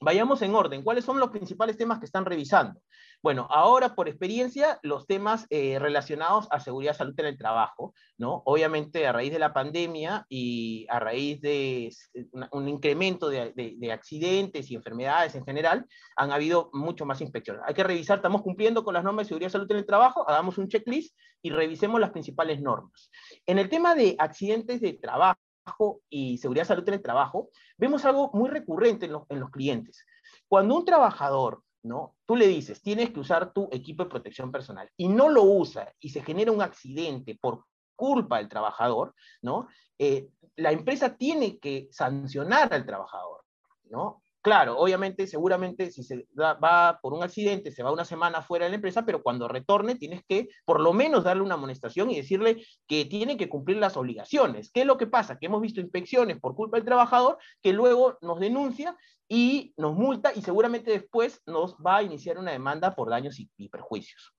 [0.00, 0.82] Vayamos en orden.
[0.82, 2.80] ¿Cuáles son los principales temas que están revisando?
[3.22, 7.94] Bueno, ahora por experiencia, los temas eh, relacionados a seguridad y salud en el trabajo,
[8.18, 8.42] ¿no?
[8.44, 11.90] Obviamente a raíz de la pandemia y a raíz de
[12.52, 17.62] un incremento de, accidentes y enfermedades en general, han habido mucho más inspecciones.
[17.66, 20.28] Hay que revisar, estamos cumpliendo con las normas de seguridad y salud en el trabajo,
[20.28, 23.10] hagamos un checklist y revisemos las principales normas.
[23.46, 25.40] En el tema de accidentes de trabajo,
[26.08, 30.04] y seguridad salud en el trabajo, vemos algo muy recurrente en, en los clientes.
[30.48, 32.16] Cuando un trabajador ¿no?
[32.26, 35.92] Tú le dices, tienes que usar tu equipo de protección personal y no lo usa
[36.00, 39.68] y se genera un accidente por culpa del trabajador, ¿no?
[39.98, 43.44] Eh, la empresa tiene que sancionar al trabajador,
[43.84, 44.22] ¿no?
[44.44, 48.72] Claro, obviamente, seguramente si se va por un accidente, se va una semana fuera de
[48.72, 52.62] la empresa, pero cuando retorne tienes que por lo menos darle una amonestación y decirle
[52.86, 54.70] que tiene que cumplir las obligaciones.
[54.70, 55.38] ¿Qué es lo que pasa?
[55.38, 58.94] Que hemos visto inspecciones por culpa del trabajador que luego nos denuncia
[59.30, 63.50] y nos multa y seguramente después nos va a iniciar una demanda por daños y,
[63.56, 64.34] y perjuicios.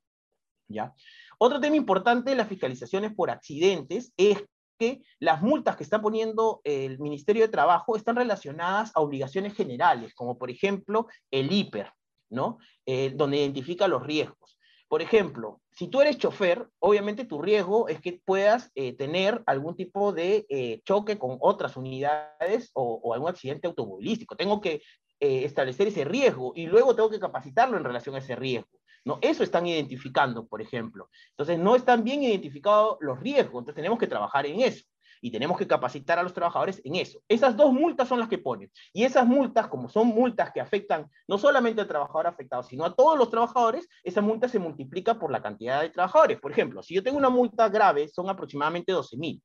[0.68, 0.94] ¿Ya?
[1.40, 4.38] Otro tema importante de las fiscalizaciones por accidentes es
[4.78, 10.14] que las multas que está poniendo el Ministerio de Trabajo están relacionadas a obligaciones generales,
[10.14, 11.92] como por ejemplo el hiper,
[12.30, 12.58] ¿no?
[12.86, 14.58] Eh, donde identifica los riesgos.
[14.88, 19.76] Por ejemplo, si tú eres chofer, obviamente tu riesgo es que puedas eh, tener algún
[19.76, 24.36] tipo de eh, choque con otras unidades o, o, algún accidente automovilístico.
[24.36, 24.82] Tengo que
[25.18, 28.70] establecer ese riesgo y luego tengo que capacitarlo en relación a ese riesgo.
[29.06, 29.20] ¿No?
[29.22, 31.10] Eso están identificando, por ejemplo.
[31.30, 34.84] Entonces, no están bien identificados los riesgos, entonces tenemos que trabajar en eso
[35.22, 37.20] y tenemos que capacitar a los trabajadores en eso.
[37.28, 38.72] Esas dos multas son las que ponen.
[38.94, 42.94] Y esas multas, como son multas que afectan no solamente al trabajador afectado, sino a
[42.94, 46.40] todos los trabajadores, esa multa se multiplica por la cantidad de trabajadores.
[46.40, 49.42] Por ejemplo, si yo tengo una multa grave, son aproximadamente 12 mil.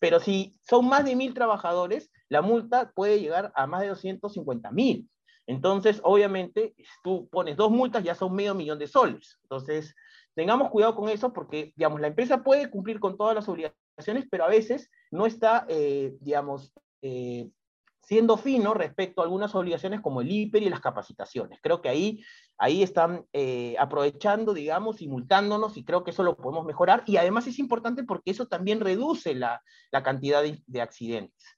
[0.00, 4.70] Pero si son más de mil trabajadores, la multa puede llegar a más de 250
[4.72, 5.08] mil.
[5.46, 9.38] Entonces, obviamente, tú pones dos multas, ya son medio millón de soles.
[9.42, 9.94] Entonces,
[10.34, 14.44] tengamos cuidado con eso porque, digamos, la empresa puede cumplir con todas las obligaciones, pero
[14.44, 17.50] a veces no está, eh, digamos, eh,
[18.02, 21.58] siendo fino respecto a algunas obligaciones como el IPER y las capacitaciones.
[21.62, 22.24] Creo que ahí,
[22.58, 27.04] ahí están eh, aprovechando, digamos, y multándonos, y creo que eso lo podemos mejorar.
[27.06, 29.62] Y además es importante porque eso también reduce la,
[30.02, 31.56] cantidad de accidentes.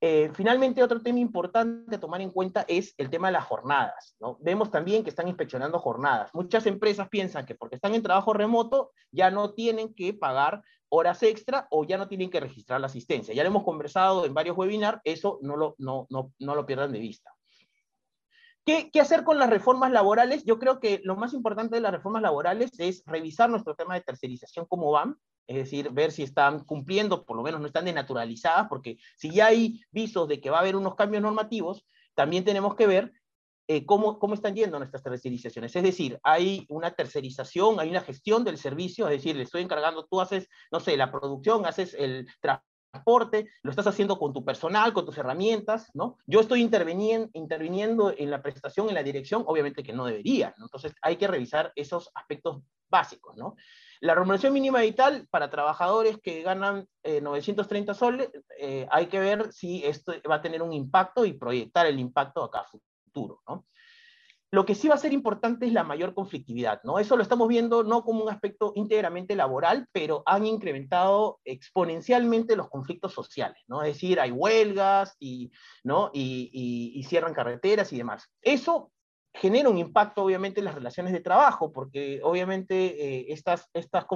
[0.00, 4.16] Eh, finalmente, otro tema importante a tomar en cuenta es el tema de las jornadas.
[4.20, 4.38] ¿no?
[4.40, 6.30] Vemos también que están inspeccionando jornadas.
[6.34, 11.22] Muchas empresas piensan que porque están en trabajo remoto ya no tienen que pagar horas
[11.22, 13.34] extra o ya no tienen que registrar la asistencia.
[13.34, 16.92] Ya lo hemos conversado en varios webinars, eso no lo, no, no, no lo pierdan
[16.92, 17.34] de vista.
[18.64, 20.44] ¿Qué, ¿Qué, hacer con las reformas laborales?
[20.44, 24.00] Yo creo que lo más importante de las reformas laborales es revisar nuestro tema de
[24.00, 28.66] tercerización, cómo van, es decir, ver si están cumpliendo, por lo menos no están denaturalizadas,
[28.68, 32.74] porque si ya hay visos de que va a haber unos cambios normativos, también tenemos
[32.74, 33.12] que ver
[33.66, 35.74] eh, cómo, cómo están yendo nuestras tercerizaciones.
[35.74, 40.06] Es decir, hay una tercerización, hay una gestión del servicio, es decir, le estoy encargando,
[40.06, 44.92] tú haces, no sé, la producción, haces el transporte, lo estás haciendo con tu personal,
[44.92, 46.18] con tus herramientas, ¿no?
[46.26, 50.66] Yo estoy interviniendo, interviniendo en la prestación, en la dirección, obviamente que no debería, ¿no?
[50.66, 53.56] Entonces hay que revisar esos aspectos básicos, ¿no?
[54.00, 59.52] La remuneración mínima vital para trabajadores que ganan 930 eh, soles, eh, hay que ver
[59.52, 63.66] si esto va a tener un impacto y proyectar el impacto acá a futuro, ¿no?
[64.50, 67.00] Lo que sí va a ser importante es la mayor conflictividad, ¿no?
[67.00, 72.68] Eso lo estamos viendo no como un aspecto íntegramente laboral, pero han incrementado exponencialmente los
[72.68, 73.82] conflictos sociales, ¿no?
[73.82, 75.50] Es decir, hay huelgas y,
[75.82, 76.12] ¿no?
[76.14, 78.30] y, y cierran carreteras y demás.
[78.42, 78.92] Eso
[79.34, 84.06] genera un impacto obviamente en las relaciones de trabajo, porque obviamente eh, estas, estas,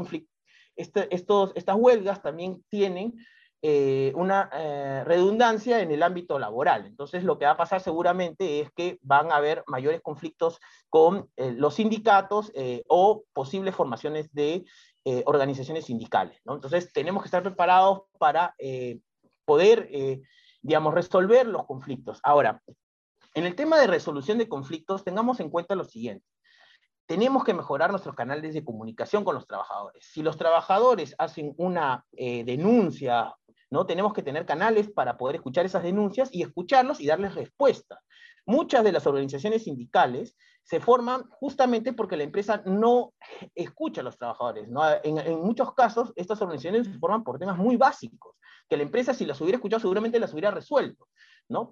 [0.76, 3.14] este, estos, estas huelgas también tienen
[3.61, 6.87] eh, una eh, redundancia en el ámbito laboral.
[6.87, 11.28] Entonces lo que va a pasar seguramente es que van a haber mayores conflictos con
[11.37, 12.52] los sindicatos
[12.88, 14.64] o posibles formaciones de
[15.24, 16.40] organizaciones sindicales.
[16.46, 18.54] Entonces tenemos que estar preparados para
[19.44, 19.90] poder,
[20.62, 22.20] digamos, resolver los conflictos.
[22.22, 22.62] Ahora,
[23.35, 26.27] En el tema de resolución de conflictos, tengamos en cuenta lo siguiente.
[27.07, 30.05] Tenemos que mejorar nuestros canales de comunicación con los trabajadores.
[30.05, 33.35] Si los trabajadores hacen una eh, denuncia,
[33.71, 33.87] ¿no?
[33.87, 38.01] tenemos que tener canales para poder escuchar esas denuncias y escucharlos y darles respuesta.
[38.45, 43.14] Muchas de las organizaciones sindicales se forman justamente porque la empresa no
[43.55, 44.69] escucha a los trabajadores.
[45.03, 48.37] En, en, muchos casos, estas organizaciones se forman por temas muy básicos,
[48.69, 51.09] que la empresa si las hubiera escuchado seguramente las hubiera resuelto.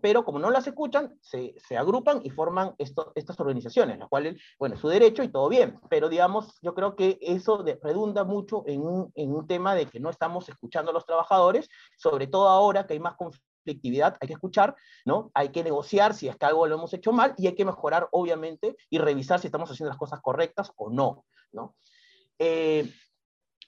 [0.01, 4.81] Pero como no las escuchan, se, agrupan y forman estas organizaciones, las cuales, bueno, es
[4.81, 8.81] su derecho y todo bien, pero digamos, yo creo que eso de, redunda mucho en
[8.81, 12.87] un, en un tema de que no estamos escuchando a los trabajadores, sobre todo ahora
[12.87, 15.31] que hay más conflictividad, hay que escuchar, ¿no?
[15.35, 18.09] Hay que negociar si es que algo lo hemos hecho mal y hay que mejorar,
[18.13, 21.77] obviamente, y revisar si estamos haciendo las cosas correctas o no, ¿no?
[22.39, 22.91] Eh,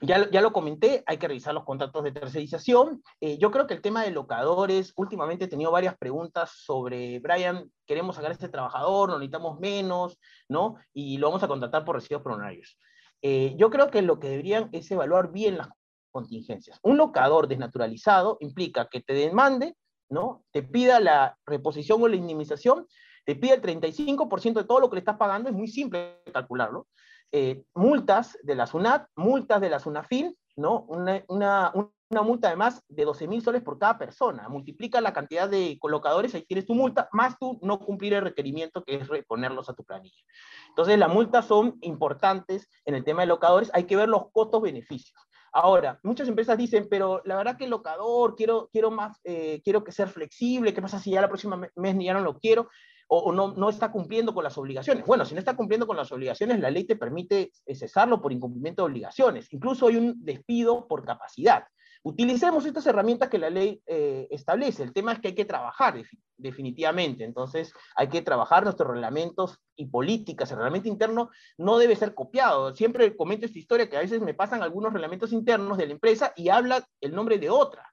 [0.00, 3.02] ya, ya, lo comenté, hay que revisar los contratos de tercerización.
[3.20, 7.70] Eh, yo creo que el tema de locadores, últimamente he tenido varias preguntas sobre, Brian,
[7.84, 10.76] queremos sacar a este trabajador, no necesitamos menos, ¿no?
[10.92, 12.78] Y lo vamos a contratar por recibos honorarios.
[13.22, 15.68] Eh, yo creo que lo que deberían es evaluar bien las
[16.12, 16.78] contingencias.
[16.82, 19.76] Un locador desnaturalizado implica que te demande,
[20.08, 20.44] ¿no?
[20.52, 22.86] Te pida la reposición o la indemnización,
[23.24, 26.86] te pida el 35% de todo lo que le estás pagando, es muy simple calcularlo
[27.32, 30.86] eh, multas de la SUNAT, multas de la SUNAFIL, ¿no?
[30.88, 31.72] Una, una,
[32.10, 34.48] una multa además de 12 mil soles por cada persona.
[34.48, 38.82] Multiplica la cantidad de colocadores, ahí tienes tu multa, más tú no cumplir el requerimiento
[38.82, 40.22] que es reponerlos a tu planilla.
[40.68, 45.20] Entonces, las multas son importantes en el tema de locadores, hay que ver los costos-beneficios.
[45.52, 49.82] Ahora, muchas empresas dicen, pero la verdad que el locador, quiero, quiero, más, eh, quiero
[49.82, 52.68] que sea flexible, ¿qué pasa si ya la próxima mes ya no lo quiero?
[53.08, 55.06] O, no, no, está cumpliendo con las obligaciones.
[55.06, 58.82] Bueno, si no está cumpliendo con las obligaciones, la ley te permite cesarlo por incumplimiento
[58.82, 59.52] de obligaciones.
[59.52, 61.64] Incluso hay un despido por capacidad.
[62.02, 64.82] Utilicemos estas herramientas que la ley eh, establece.
[64.82, 66.00] El tema es que hay que trabajar
[66.36, 67.24] definitivamente.
[67.24, 70.50] Entonces, hay que trabajar nuestros reglamentos y políticas.
[70.50, 72.74] El reglamento interno no debe ser copiado.
[72.74, 76.32] Siempre comento esta historia que a veces me pasan algunos reglamentos internos de la empresa
[76.36, 77.90] y habla el nombre de otra.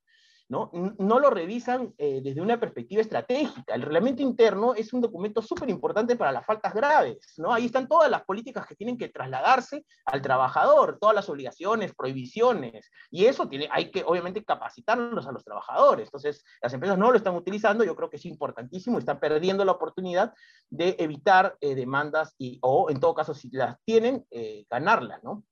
[0.48, 0.70] ¿No?
[1.00, 3.74] No lo revisan eh, desde una perspectiva estratégica.
[3.74, 7.52] El reglamento interno es un documento súper importante para las faltas graves, ¿no?
[7.52, 12.92] Ahí están todas las políticas que tienen que trasladarse al trabajador, todas las obligaciones, prohibiciones,
[13.10, 16.08] y eso tiene, hay que obviamente capacitarlos a los trabajadores.
[16.08, 19.72] Entonces, las empresas no lo están utilizando, yo creo que es importantísimo, están perdiendo la
[19.72, 20.34] oportunidad
[20.70, 25.44] de evitar eh, demandas y, o en todo caso, si las tienen, eh, ganarlas, ¿no?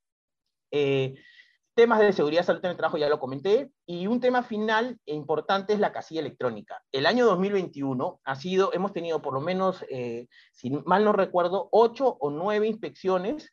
[1.76, 3.72] Temas de seguridad, salud en el trabajo ya lo comenté.
[3.88, 6.84] Y un tema final e importante es la casilla electrónica.
[6.92, 11.70] El año 2021 ha sido, hemos tenido por lo menos, eh, si mal no recuerdo,
[11.72, 13.52] ocho o nueve inspecciones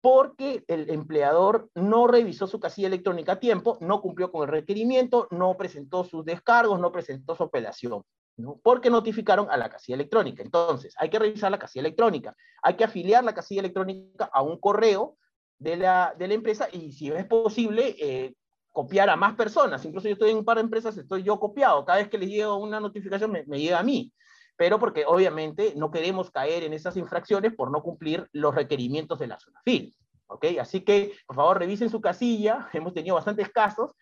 [0.00, 5.28] porque el empleador no revisó su casilla electrónica a tiempo, no cumplió con el requerimiento,
[5.30, 8.02] no presentó sus descargos, no presentó su apelación.
[8.36, 8.58] ¿no?
[8.64, 10.42] porque notificaron a la casilla electrónica.
[10.42, 14.58] Entonces, hay que revisar la casilla electrónica, hay que afiliar la casilla electrónica a un
[14.58, 15.16] correo
[15.64, 18.34] de la, de la empresa y si es posible, eh,
[18.70, 19.82] copiar a más personas.
[19.84, 21.84] Incluso yo estoy en un par de empresas, estoy yo copiado.
[21.86, 24.12] Cada vez que les llega una notificación me, me llega a mí.
[24.56, 29.26] Pero porque obviamente no queremos caer en esas infracciones por no cumplir los requerimientos de
[29.26, 29.96] la zona FIL.
[30.26, 30.44] ¿ok?
[30.60, 32.68] Así que, por favor, revisen su casilla.
[32.74, 33.92] Hemos tenido bastantes casos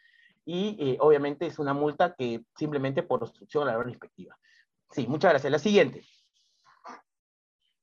[0.44, 4.36] y eh, obviamente es una multa que simplemente por obstrucción a la labor inspectiva.
[4.90, 5.50] Sí, muchas gracias.
[5.50, 6.04] La siguiente.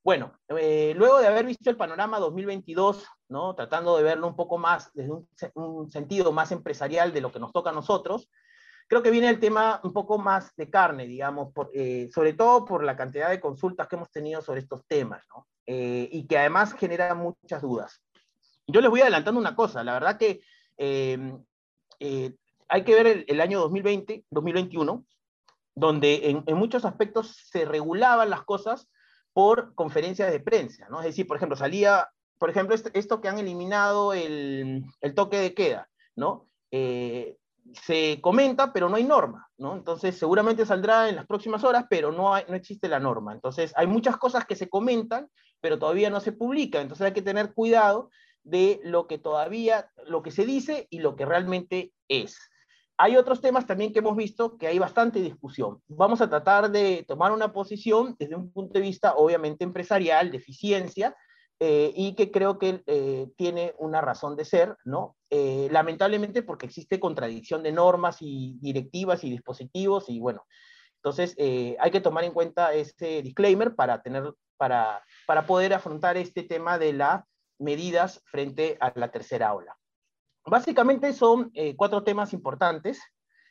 [0.09, 3.53] Bueno, eh, luego de haber visto el panorama 2022, ¿no?
[3.53, 5.11] tratando de verlo un poco más desde
[5.53, 8.27] un, sentido más empresarial de lo que nos toca a nosotros,
[8.87, 12.83] creo que viene el tema un poco más de carne, digamos, eh, sobre todo por
[12.83, 15.45] la cantidad de consultas que hemos tenido sobre estos temas, ¿no?
[15.67, 18.01] Eh, y que además genera muchas dudas.
[18.65, 20.41] Yo les voy adelantando una cosa, la verdad que
[20.75, 21.39] em,
[22.67, 25.05] hay que ver el, el, año 2020, 2021,
[25.75, 28.89] donde en, en muchos aspectos se regulaban las cosas
[29.33, 30.99] por conferencias de prensa, ¿no?
[30.99, 35.53] Es decir, por ejemplo, salía, por ejemplo, esto que han eliminado el, el toque de
[35.53, 36.47] queda, ¿no?
[36.71, 37.37] Eh,
[37.73, 39.75] se comenta, pero no hay norma, ¿no?
[39.75, 43.33] Entonces, seguramente saldrá en las próximas horas, pero no, no existe la norma.
[43.33, 45.29] Entonces, hay muchas cosas que se comentan,
[45.61, 46.83] pero todavía no se publican.
[46.83, 48.09] Entonces, hay que tener cuidado
[48.43, 52.48] de lo que todavía, lo que se dice y lo que realmente es.
[53.01, 55.81] Hay otros temas también que hemos visto que hay bastante discusión.
[55.87, 60.37] Vamos a tratar de tomar una posición desde un punto de vista obviamente empresarial, de
[60.37, 61.15] eficiencia,
[61.61, 65.15] eh, y que creo que eh, tiene una razón de ser, ¿no?
[65.29, 70.45] Eh, lamentablemente porque existe contradicción de normas y directivas y dispositivos, y bueno,
[70.95, 76.43] entonces hay que tomar en cuenta ese disclaimer para, tener, para, para poder afrontar este
[76.43, 77.23] tema de las
[77.59, 79.78] medidas frente a la tercera ola.
[80.45, 83.01] Básicamente son eh, cuatro temas importantes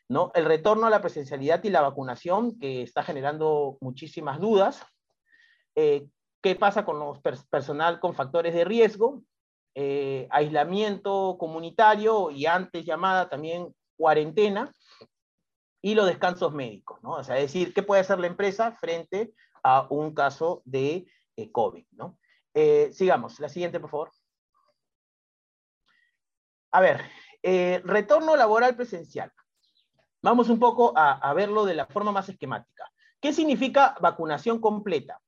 [0.08, 0.32] ¿no?
[0.34, 4.84] El retorno a la presencialidad y la vacunación, que está generando muchísimas dudas.
[5.74, 6.08] Eh,
[6.40, 7.20] ¿Qué pasa con los
[7.50, 9.22] personal con factores de riesgo?
[9.74, 14.72] Eh, aislamiento comunitario y antes llamada también cuarentena
[15.82, 17.10] y los descansos médicos, ¿no?
[17.12, 19.32] O sea, es decir, ¿qué puede hacer la empresa frente
[19.62, 21.06] a un caso de
[21.52, 22.18] COVID, ¿no?
[22.90, 24.10] sigamos, la siguiente, por favor.
[26.70, 27.02] A ver,
[27.84, 29.32] retorno laboral presencial.
[30.20, 32.90] Vamos un poco a, verlo de la forma más esquemática.
[33.20, 35.20] ¿Qué significa vacunación completa?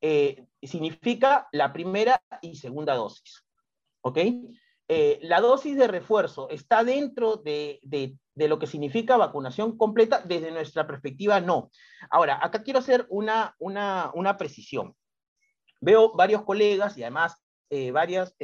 [0.00, 3.44] Eh, significa la primera y segunda dosis.
[4.02, 4.18] ¿Ok?
[4.86, 7.80] Eh, la dosis de refuerzo está dentro de,
[8.34, 11.70] lo que significa vacunación completa, desde nuestra perspectiva no.
[12.10, 14.94] Ahora, acá quiero hacer una, una, precisión.
[15.80, 17.42] Veo varios colegas y además
[17.74, 18.34] eh, varias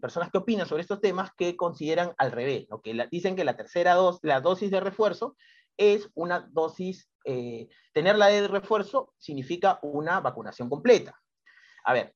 [0.00, 2.80] personas que opinan sobre estos temas que consideran al revés, ¿no?
[2.80, 5.36] que dicen que la tercera dosis, la dosis de refuerzo
[5.80, 11.18] es una dosis, eh, tener la de refuerzo significa una vacunación completa.
[11.84, 12.14] A ver,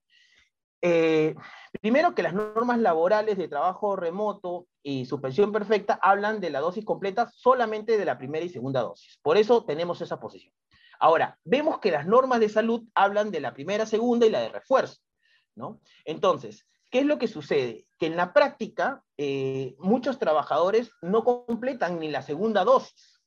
[0.83, 1.35] eh,
[1.81, 6.85] primero que las normas laborales de trabajo remoto y suspensión perfecta hablan de la dosis
[6.85, 9.19] completa solamente de la primera y segunda dosis.
[9.23, 10.53] Por eso tenemos esa posición.
[11.01, 14.51] Ahora, vemos que las normas de salud hablan de la primera, segunda y la de
[14.51, 15.01] refuerzo.
[15.57, 15.81] ¿No?
[16.05, 17.87] Entonces, ¿qué es lo que sucede?
[17.99, 23.21] Que en la práctica eh, muchos trabajadores no completan ni la segunda dosis.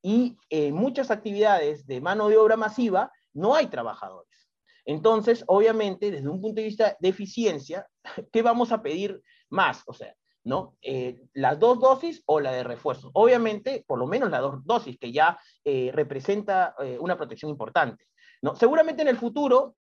[0.00, 4.48] Y en muchas actividades de mano de obra masiva no hay trabajadores.
[4.84, 7.86] Entonces, obviamente, desde un punto de vista de eficiencia,
[8.32, 9.82] ¿qué vamos a pedir más?
[9.86, 10.76] O sea, ¿no?
[10.80, 13.10] Eh, las dos dosis o la de refuerzo.
[13.12, 18.06] Obviamente, por lo menos las dos dosis, que ya eh, representa una protección importante.
[18.40, 18.56] ¿no?
[18.56, 19.76] Seguramente en el futuro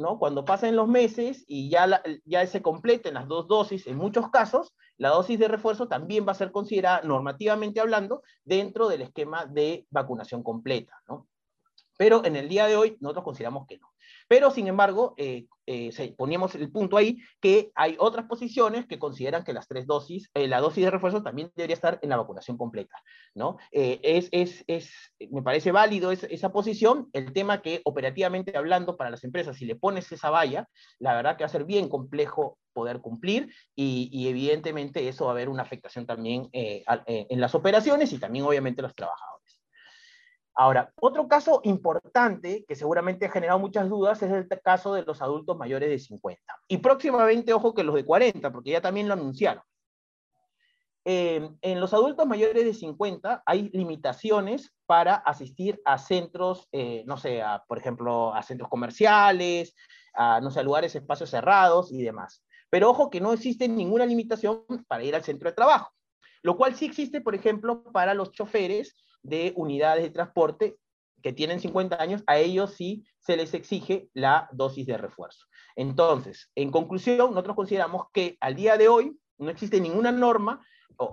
[0.00, 0.18] ¿no?
[0.18, 4.74] Cuando pasen los meses y ya, ya se completen las dos dosis, en muchos casos,
[4.96, 9.86] la dosis de refuerzo también va a ser considerada normativamente hablando dentro del esquema de
[9.90, 11.00] vacunación completa.
[11.96, 13.89] Pero en el día de hoy nosotros consideramos que no.
[14.30, 19.42] Pero, sin embargo, eh, eh, poníamos el punto ahí que hay otras posiciones que consideran
[19.42, 22.56] que las tres dosis, eh, la dosis de refuerzo también debería estar en la vacunación
[22.56, 22.94] completa,
[23.34, 23.56] ¿no?
[23.72, 24.92] es, es, es,
[25.32, 29.74] me parece válido esa posición, el tema que operativamente hablando para las empresas, si le
[29.74, 30.68] pones esa valla,
[31.00, 35.32] la verdad que va a ser bien complejo poder cumplir y, y evidentemente eso va
[35.32, 39.49] a haber una afectación también en las operaciones y también obviamente los trabajadores.
[40.54, 45.22] Ahora, otro caso importante que seguramente ha generado muchas dudas es el caso de los
[45.22, 46.42] adultos mayores de 50.
[46.68, 49.62] Y próximamente, ojo que los de 40, porque ya también lo anunciaron.
[51.06, 57.16] Eh, en los adultos mayores de 50 hay limitaciones para asistir a centros, eh, no
[57.16, 59.74] sé, por ejemplo, a centros comerciales,
[60.12, 62.44] a, no sé, a lugares, espacios cerrados y demás.
[62.68, 65.90] Pero ojo que no existe ninguna limitación para ir al centro de trabajo,
[66.42, 70.76] lo cual sí existe, por ejemplo, para los choferes de unidades de transporte
[71.22, 75.46] que tienen 50 años, a ellos sí se les exige la dosis de refuerzo.
[75.76, 80.64] Entonces, en conclusión, nosotros consideramos que al día de hoy no existe ninguna norma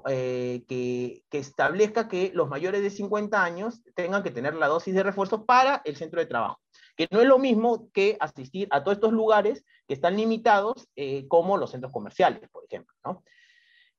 [0.09, 5.03] eh, que, establezca que los mayores de 50 años tengan que tener la dosis de
[5.03, 6.59] refuerzo para el centro de trabajo,
[6.97, 11.25] que no es lo mismo que asistir a todos estos lugares que están limitados, eh,
[11.29, 12.93] como los centros comerciales, por ejemplo.
[13.05, 13.23] ¿no?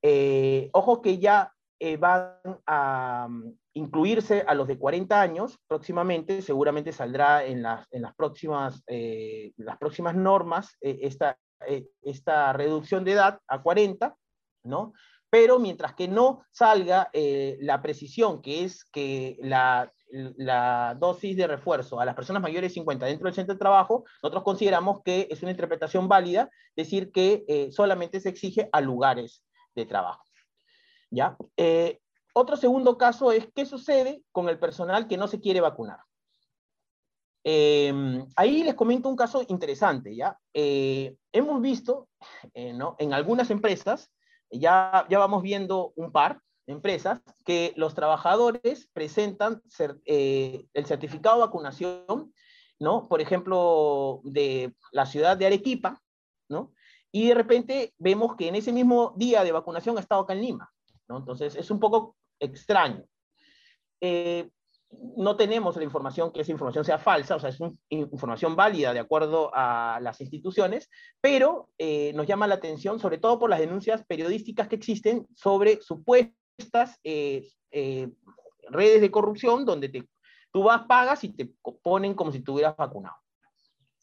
[0.03, 1.55] Eh, ojo que ya
[1.99, 2.33] van
[2.67, 3.29] a,
[3.79, 9.53] incluirse a los de 40 años próximamente, seguramente saldrá en las, en las, próximas, eh,
[9.57, 14.15] las próximas normas eh, esta, eh, esta reducción de edad a 40,
[14.65, 14.93] ¿no?
[15.31, 22.01] Pero mientras que no salga la precisión, que es que la, la dosis de refuerzo
[22.01, 25.43] a las personas mayores de 50 dentro del centro de trabajo, nosotros consideramos que es
[25.43, 30.28] una interpretación válida decir que solamente se exige a lugares de trabajo.
[31.11, 31.37] ¿Ya?
[32.35, 35.99] Otro segundo caso es qué sucede con el personal que no se quiere vacunar.
[37.43, 40.39] Em, ahí les comento un caso interesante, ¿ya?
[40.53, 42.09] Eh, hemos visto
[42.53, 42.95] eh, ¿no?
[42.99, 44.13] en algunas empresas,
[44.51, 49.63] ya, ya vamos viendo un par de empresas, que los trabajadores presentan
[50.05, 52.35] eh, el certificado de vacunación,
[52.79, 53.09] ¿no?
[53.09, 56.01] Por ejemplo, de la ciudad de Arequipa,
[56.49, 56.73] ¿no?
[57.11, 60.43] Y de repente vemos que en ese mismo día de vacunación ha estado acá en
[60.43, 60.71] Lima,
[61.09, 61.19] ¿no?
[61.19, 63.05] Entonces es un poco extraño.
[64.01, 64.49] Eh,
[65.17, 67.59] no tenemos la información que esa información sea falsa, o sea, es
[67.91, 70.89] información válida de acuerdo a las instituciones,
[71.21, 75.83] pero eh, nos llama la atención sobre todo por las denuncias periodísticas que existen sobre
[75.83, 77.47] supuestas eh,
[78.71, 80.09] redes de corrupción donde te,
[80.53, 81.53] tú vas, pagas y te
[81.83, 83.17] ponen como si estuvieras vacunado.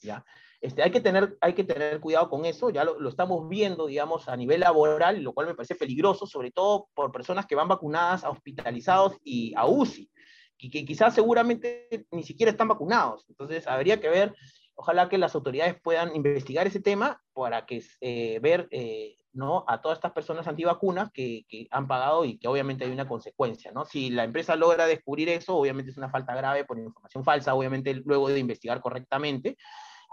[0.01, 0.23] ¿ya?
[0.65, 3.85] Este, hay, que tener, hay que tener cuidado con eso, ya lo, lo, estamos viendo,
[3.85, 7.67] digamos, a nivel laboral, lo cual me parece peligroso, sobre todo por personas que van
[7.67, 10.09] vacunadas a hospitalizados y a UCI,
[10.57, 13.27] y que quizás seguramente ni siquiera están vacunados.
[13.29, 14.33] Entonces, habría que ver,
[14.73, 19.65] ojalá que las autoridades puedan investigar ese tema para que eh, ver eh, ¿no?
[19.67, 23.71] a todas estas personas antivacunas que, que, han pagado y que obviamente hay una consecuencia.
[23.71, 23.85] ¿no?
[23.85, 27.93] Si la empresa logra descubrir eso, obviamente es una falta grave por información falsa, obviamente
[28.03, 29.57] luego de investigar correctamente,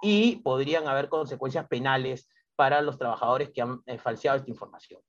[0.02, 5.00] y podrían haber consecuencias penales para los trabajadores que han eh, falseado esta información.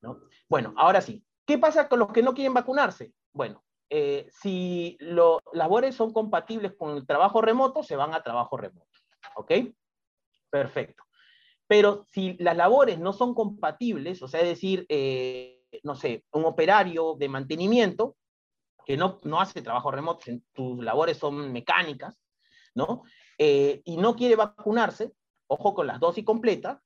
[0.00, 0.20] ¿no?
[0.48, 3.12] Bueno, ahora sí, ¿qué pasa con los que no quieren vacunarse?
[3.32, 8.56] Bueno, eh, si las labores son compatibles con el trabajo remoto, se van a trabajo
[8.56, 8.88] remoto.
[9.34, 9.52] ¿Ok?
[10.48, 11.04] Perfecto.
[11.66, 16.44] Pero si las labores no son compatibles, o sea, es decir, eh, no sé, un
[16.44, 18.16] operario de mantenimiento
[18.84, 22.16] que no, no hace trabajo remoto, tus labores son mecánicas,
[22.74, 23.02] ¿no?
[23.38, 25.12] Eh, y no quiere vacunarse,
[25.46, 26.78] ojo con las dosis completas,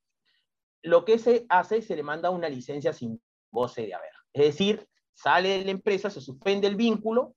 [0.83, 4.13] lo que se hace, se le manda una licencia sin goce de haber.
[4.33, 7.35] Es decir, sale de la empresa, se suspende el vínculo,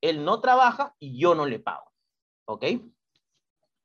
[0.00, 1.90] él no trabaja y yo no le pago.
[2.46, 2.64] ¿Ok?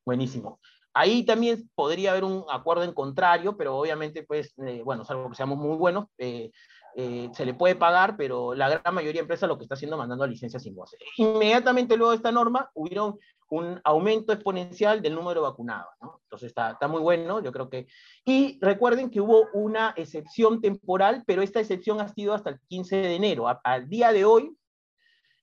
[0.04, 0.60] Buenísimo.
[0.92, 5.36] Ahí también podría haber un acuerdo en contrario, pero obviamente, pues, eh, bueno, salvo que
[5.36, 6.50] seamos muy buenos, eh,
[6.96, 9.96] eh, se le puede pagar, pero la gran mayoría de empresas lo que está haciendo
[9.96, 10.96] mandando licencias sin goce.
[11.16, 13.18] Inmediatamente luego de esta norma, hubieron
[13.50, 16.20] un aumento exponencial del número vacunado, ¿no?
[16.22, 17.86] Entonces está, está muy bueno, yo creo que...
[18.24, 22.96] Y recuerden que hubo una excepción temporal, pero esta excepción ha sido hasta el 15
[22.96, 23.46] de enero.
[23.64, 24.56] al día de hoy,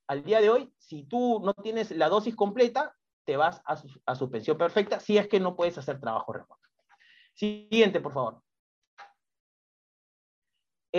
[0.07, 2.95] al día de hoy, si tú no tienes la dosis completa,
[3.25, 6.61] te vas a, a suspensión perfecta si es que no puedes hacer trabajo remoto.
[7.33, 8.41] Siguiente, por favor.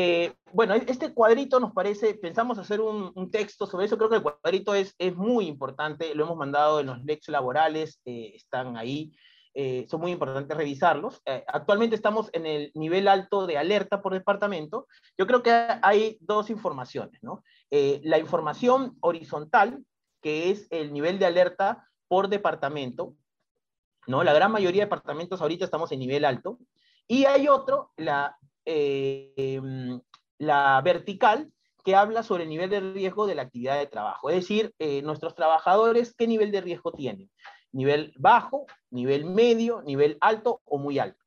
[0.00, 4.16] Eh, bueno, este cuadrito nos parece, pensamos hacer un, un, texto sobre eso, creo que
[4.16, 8.76] el cuadrito es, es muy importante, lo hemos mandado en los lex laborales, eh, están
[8.76, 9.12] ahí,
[9.60, 11.20] eh, son muy importantes revisarlos.
[11.24, 14.86] Eh, actualmente estamos en el nivel alto de alerta por departamento.
[15.18, 15.50] Yo creo que
[15.82, 17.42] hay dos informaciones, ¿no?
[17.68, 19.84] Eh, la información horizontal,
[20.22, 23.14] que es el nivel de alerta por departamento,
[24.06, 24.22] ¿no?
[24.22, 26.60] La gran mayoría de departamentos ahorita estamos en nivel alto.
[27.08, 28.38] Y hay otro, la
[28.70, 29.98] eh,
[30.38, 31.50] la vertical,
[31.84, 34.28] que habla sobre el nivel de riesgo de la actividad de trabajo.
[34.28, 37.30] Es decir, eh, nuestros trabajadores, ¿qué nivel de riesgo tienen?
[37.72, 41.24] Nivel bajo, nivel medio, nivel alto o muy alto.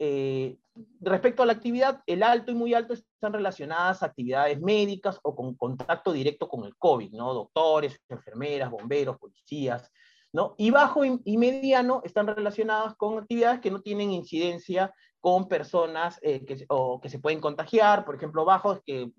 [0.00, 0.56] Eh,
[1.00, 5.36] respecto a la actividad, el alto y muy alto están relacionadas a actividades médicas o
[5.36, 7.32] con contacto directo con el COVID, ¿no?
[7.32, 9.92] Doctores, enfermeras, bomberos, policías,
[10.32, 10.56] ¿no?
[10.58, 16.44] Y bajo y mediano están relacionadas con actividades que no tienen incidencia con personas eh,
[16.44, 19.10] que, o que se pueden contagiar, por ejemplo, bajos que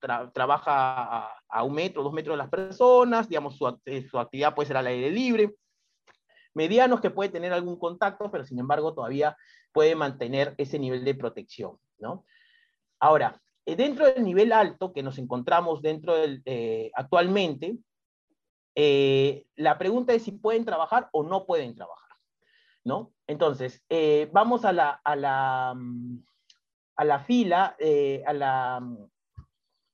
[0.00, 4.54] tra trabaja a, un metro, dos metros de las personas, digamos, su, eh, su, actividad
[4.54, 5.54] puede ser al aire libre.
[6.54, 9.36] Medianos que puede tener algún contacto, pero sin embargo todavía
[9.72, 12.24] puede mantener ese nivel de protección, ¿no?
[13.00, 16.42] Ahora, eh, dentro del nivel alto que nos encontramos dentro del,
[16.94, 17.78] actualmente,
[19.56, 22.07] la pregunta es si pueden trabajar o no pueden trabajar.
[22.84, 23.12] ¿No?
[23.26, 25.00] Entonces, eh, vamos a la,
[27.26, 27.76] fila,
[28.26, 28.32] a,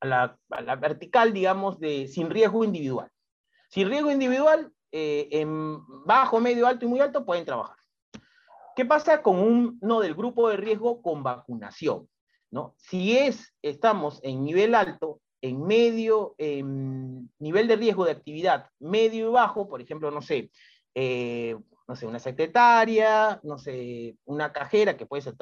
[0.05, 0.39] la,
[0.78, 3.11] vertical, digamos, de sin riesgo individual.
[3.68, 7.76] Sin riesgo individual, eh, en bajo, medio, alto y muy alto pueden trabajar.
[8.76, 9.39] ¿Qué pasa con
[9.80, 12.09] uno del grupo de riesgo con vacunación?
[12.51, 12.74] ¿no?
[12.78, 19.32] Si es, estamos en nivel alto, en medio, nivel de riesgo de actividad medio y
[19.32, 20.51] bajo, por ejemplo, no sé,
[20.95, 21.57] eh,
[21.87, 25.35] no sé, una secretaria, no sé, una cajera que puede ser,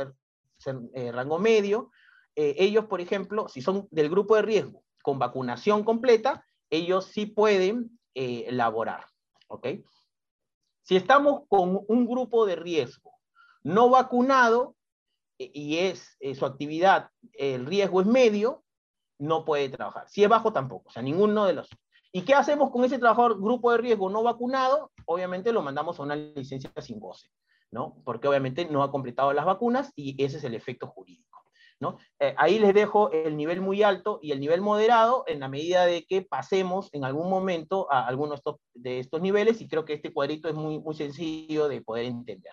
[0.95, 1.91] eh, rango medio,
[2.35, 7.27] eh, ellos, por ejemplo, si son del grupo de riesgo con vacunación completa, ellos sí
[7.27, 9.07] pueden eh, laborar,
[9.49, 9.69] ¿ok?
[10.83, 13.13] Si estamos con un grupo de riesgo
[13.63, 14.75] no vacunado
[15.39, 18.65] y es su actividad, el riesgo es medio,
[19.19, 20.09] no puede trabajar.
[20.09, 21.69] Si es bajo, tampoco, o sea, ninguno de los
[22.15, 24.93] ¿Y qué hacemos con ese trabajador grupo de riesgo no vacunado?
[25.07, 27.31] Obviamente lo mandamos a una licencia sin goce,
[27.71, 28.03] ¿no?
[28.05, 31.43] Porque obviamente no ha completado las vacunas y ese es el efecto jurídico,
[31.81, 31.97] ¿no?
[32.19, 35.87] Eh, ahí les dejo el nivel muy alto y el nivel moderado en la medida
[35.87, 40.13] de que pasemos en algún momento a estos, de estos niveles y creo que este
[40.13, 42.53] cuadrito es muy, muy sencillo de poder entender.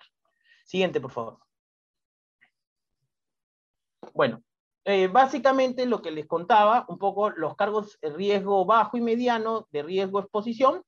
[0.64, 1.38] Siguiente, por favor.
[4.14, 4.42] Bueno,
[4.84, 9.68] eh, básicamente lo que les contaba, un poco los cargos de riesgo bajo y mediano
[9.70, 10.82] de riesgo exposición,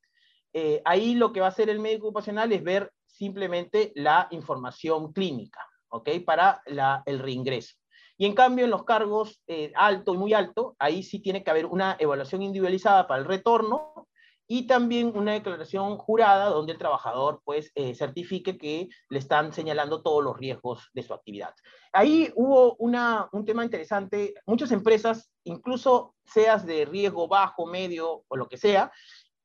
[0.55, 5.13] eh, ahí lo que va a hacer el médico ocupacional es ver simplemente la información
[5.13, 6.09] clínica, ¿ok?
[6.25, 7.75] Para la, el reingreso.
[8.17, 11.51] Y en cambio en los cargos eh, alto y muy alto, ahí sí tiene que
[11.51, 14.09] haber una evaluación individualizada para el retorno
[14.55, 20.03] y también una declaración jurada donde el trabajador pues eh, certifique que le están señalando
[20.03, 21.55] todos los riesgos de su actividad.
[21.91, 28.37] Ahí hubo una, un tema interesante, muchas empresas, incluso seas de riesgo bajo, medio o
[28.37, 28.93] lo que sea,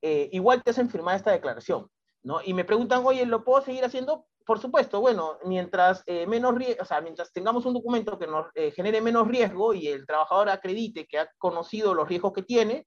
[0.02, 1.90] eh, igual te hacen firmar esta declaración,
[2.24, 2.42] ¿no?
[2.44, 4.26] Y me preguntan, oye, ¿lo puedo seguir haciendo?
[4.46, 9.00] Por supuesto, bueno, mientras, eh, menos o sea, mientras tengamos un documento que nos genere
[9.00, 12.86] menos riesgo y el trabajador acredite que ha conocido los riesgos que tiene,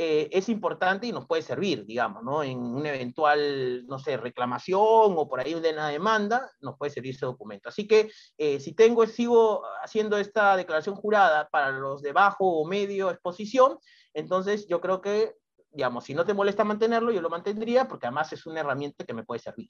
[0.00, 2.44] eh, es importante y nos puede servir, digamos, ¿no?
[2.44, 7.16] En una eventual, no sé, reclamación o por ahí de una demanda, nos puede servir
[7.16, 7.68] ese documento.
[7.68, 12.64] Así que eh, si tengo, sigo haciendo esta declaración jurada para los de bajo o
[12.64, 13.76] medio exposición,
[14.14, 15.34] entonces yo creo que,
[15.72, 19.14] digamos, si no te molesta mantenerlo, yo lo mantendría porque además es una herramienta que
[19.14, 19.68] me puede servir.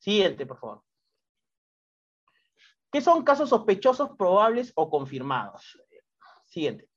[0.00, 0.82] Siguiente, por favor.
[2.90, 5.80] ¿Qué son casos sospechosos, probables o confirmados?
[6.42, 6.88] Siguiente.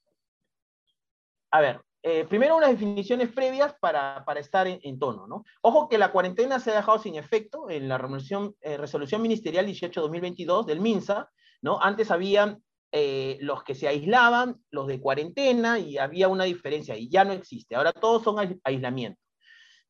[1.51, 5.27] A ver, eh, primero unas definiciones previas para, estar en, tono.
[5.27, 5.43] ¿no?
[5.61, 10.65] Ojo que la cuarentena se ha dejado sin efecto en la resolución, eh, ministerial 18-2022
[10.65, 11.29] del MINSA.
[11.61, 11.81] ¿no?
[11.81, 12.57] Antes había
[12.91, 17.33] eh, los que se aislaban, los de cuarentena, y había una diferencia y ya no
[17.33, 17.75] existe.
[17.75, 19.19] Ahora todos son aislamiento.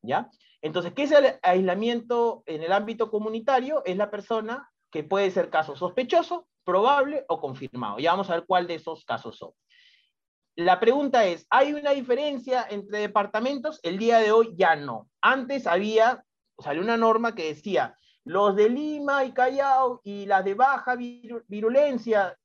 [0.02, 0.30] ¿ya?
[0.60, 3.82] Entonces, ¿qué es el aislamiento en el ámbito comunitario?
[3.84, 7.98] Es la persona que puede ser caso sospechoso, probable o confirmado.
[7.98, 9.52] Ya vamos a ver cuál de esos casos son.
[10.58, 13.78] La pregunta es, ¿hay una diferencia entre departamentos?
[13.84, 15.08] El día de hoy ya no.
[15.20, 16.24] Antes había,
[16.58, 22.36] salió una norma que decía, los de Lima y Callao y las de baja virulencia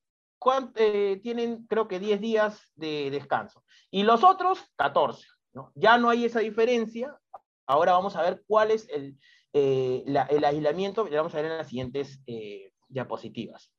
[0.76, 3.64] eh, tienen creo que 10 días de descanso.
[3.90, 5.26] Y los otros, 14.
[5.54, 5.72] ¿no?
[5.74, 7.18] Ya no hay esa diferencia.
[7.66, 9.18] Ahora vamos a ver cuál es el,
[9.54, 10.06] eh,
[10.46, 11.06] aislamiento.
[11.06, 13.74] Lo vamos a ver en las siguientes eh, diapositivas.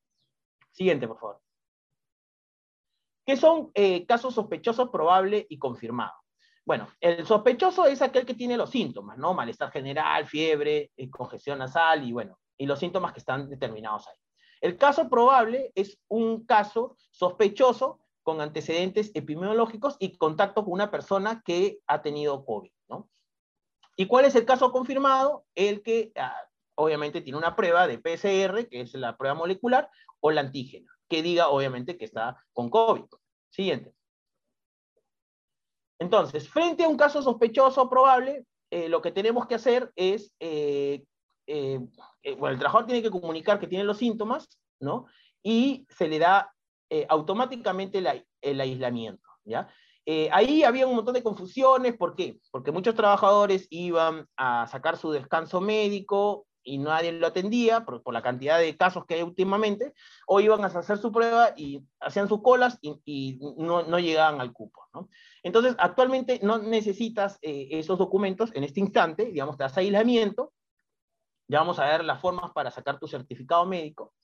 [0.72, 1.44] Siguiente, por favor.
[3.27, 6.12] ¿Qué son eh, casos sospechosos, probable y confirmado?
[6.66, 9.35] Bueno, el sospechoso es aquel que tiene los síntomas, ¿no?
[9.35, 14.16] Malestar general, fiebre, eh, congestión nasal y bueno, y los síntomas que están determinados ahí.
[14.61, 21.43] El caso probable es un caso sospechoso con antecedentes epidemiológicos y contacto con una persona
[21.45, 23.11] que ha tenido COVID, ¿no?
[23.97, 25.45] ¿Y cuál es el caso confirmado?
[25.55, 26.35] El que ah,
[26.77, 29.89] obviamente tiene una prueba de PCR, que es la prueba molecular,
[30.20, 33.05] o la antígena que diga obviamente que está con COVID.
[33.51, 33.95] Siguiente.
[35.99, 41.05] Entonces, frente a un caso sospechoso probable, eh, lo que tenemos que hacer es, eh,
[41.47, 41.79] eh,
[42.37, 44.49] bueno, el trabajador tiene que comunicar que tiene los síntomas,
[44.81, 45.07] ¿no?
[45.43, 46.51] Y se le da
[47.09, 49.68] automáticamente el, aislamiento, ¿ya?
[50.31, 52.39] ahí había un montón de confusiones, ¿por qué?
[52.53, 58.23] Porque muchos trabajadores iban a sacar su descanso médico y nadie lo atendía por, la
[58.23, 59.93] cantidad de casos que hay últimamente,
[60.27, 64.53] o iban a hacer su prueba y hacían sus colas y, no, no, llegaban al
[64.53, 64.81] cupo.
[65.43, 70.53] Entonces, actualmente no necesitas eh, esos documentos en este instante, digamos, te das aislamiento,
[71.49, 74.15] ya vamos a ver las formas para sacar tu certificado médico.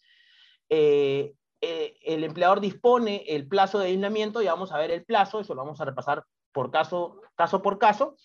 [0.68, 5.41] Eh, eh, el empleador dispone el plazo de aislamiento, ya vamos a ver el plazo,
[5.41, 8.16] eso lo vamos a repasar por caso, caso por caso.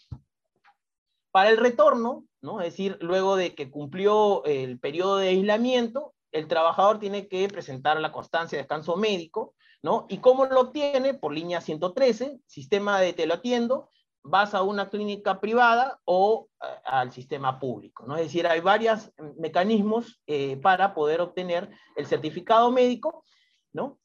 [1.36, 2.62] Para el retorno, ¿no?
[2.62, 8.00] Es decir, luego de que cumplió el periodo de aislamiento, el trabajador tiene que presentar
[8.00, 10.06] la constancia de descanso médico, ¿no?
[10.08, 11.14] ¿Y cómo lo obtiene?
[11.14, 13.90] Por línea 113, sistema de te lo atiendo,
[14.24, 18.16] vas a una clínica privada o eh, al sistema público, ¿no?
[18.16, 23.26] Es decir, hay varios mecanismos eh, para poder obtener el certificado médico,
[23.74, 24.00] ¿no?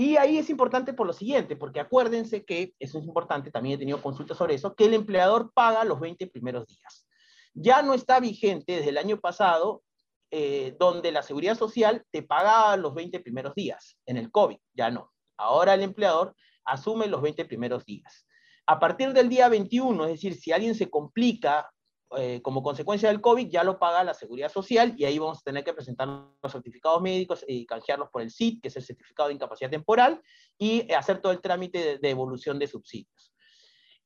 [0.00, 3.78] Y ahí es importante por lo siguiente, porque acuérdense que, eso es importante, también he
[3.78, 7.04] tenido consultas sobre eso, que el empleador paga los 20 primeros días.
[7.52, 9.82] Ya no está vigente desde el año pasado,
[10.30, 13.98] eh, donde la seguridad social te pagaba los 20 primeros días.
[14.06, 15.10] En el COVID, ya no.
[15.36, 18.24] Ahora el empleador asume los 20 primeros días.
[18.68, 21.68] A partir del día 21, es decir, si alguien se complica
[22.16, 25.42] eh, como consecuencia del COVID ya lo paga la seguridad social y ahí vamos a
[25.42, 29.28] tener que presentar los certificados médicos y canjearlos por el CIT, que es el certificado
[29.28, 30.22] de incapacidad temporal,
[30.56, 33.32] y hacer todo el trámite de, de evolución de subsidios.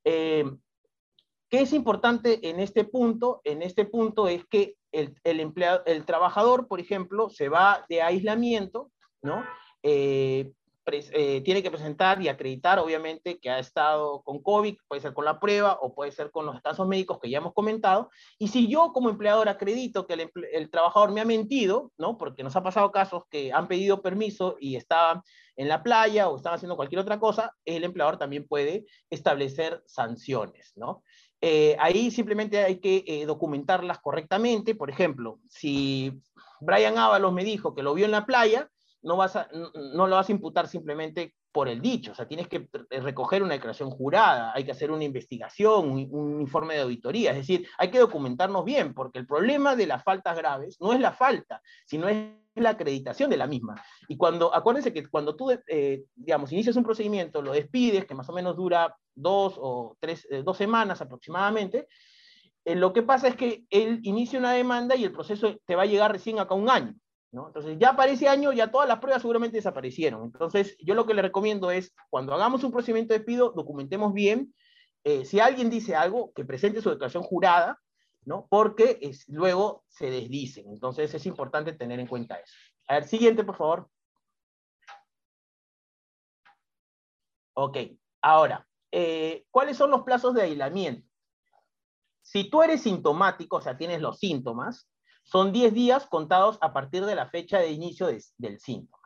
[0.03, 0.43] Eh,
[1.49, 3.39] ¿Qué es importante en este punto?
[3.43, 8.01] En este punto es que el, el, empleado, el trabajador, por ejemplo, se va de
[8.01, 8.91] aislamiento,
[9.21, 9.45] ¿no?
[9.83, 10.51] Eh,
[10.85, 15.25] eh, tiene que presentar y acreditar, obviamente, que ha estado con COVID, puede ser con
[15.25, 18.09] la prueba o puede ser con los casos médicos que ya hemos comentado.
[18.37, 22.17] Y si yo como empleador acredito que el, trabajador me ha mentido, ¿no?
[22.17, 25.21] Porque nos ha pasado casos que han pedido permiso y estaban
[25.55, 30.73] en la playa o estaban haciendo cualquier otra cosa, el empleador también puede establecer sanciones,
[30.75, 31.03] ¿no?
[31.39, 34.75] Eh, ahí simplemente hay que eh, documentarlas correctamente.
[34.75, 36.21] Por ejemplo, si
[36.61, 38.69] Brian Ábalos me dijo que lo vio en la playa,
[39.03, 42.67] no, vas no lo vas a imputar simplemente por el dicho, o sea, tienes que
[42.89, 47.67] recoger una declaración jurada, hay que hacer una investigación, un, informe de auditoría, es decir,
[47.77, 51.61] hay que documentarnos bien, porque el problema de las faltas graves no es la falta,
[51.85, 53.75] sino es la acreditación de la misma.
[54.07, 58.29] Y cuando, acuérdense que cuando tú, eh, digamos, inicias un procedimiento, lo despides, que más
[58.29, 61.87] o menos dura dos o tres, eh, dos semanas aproximadamente,
[62.65, 65.83] eh, lo que pasa es que él inicia una demanda y el proceso te va
[65.83, 66.95] a llegar recién acá un año.
[67.33, 70.23] Entonces, ya para ese año, ya todas las pruebas seguramente desaparecieron.
[70.23, 74.53] Entonces, yo lo que le recomiendo es, cuando hagamos un procedimiento de despido, documentemos bien.
[75.03, 77.79] Eh, si alguien dice algo, que presente su declaración jurada,
[78.23, 78.45] ¿no?
[78.49, 80.69] Porque luego se desdicen.
[80.69, 82.53] Entonces, es importante tener en cuenta eso.
[82.87, 83.89] A ver, siguiente, por favor.
[87.55, 87.77] Ok,
[88.21, 91.07] ahora, eh, ¿cuáles son los plazos de aislamiento?
[92.21, 94.87] Si tú eres sintomático, o sea, tienes los síntomas,
[95.23, 99.03] son 10 días contados a partir de la fecha de inicio de, del síntoma.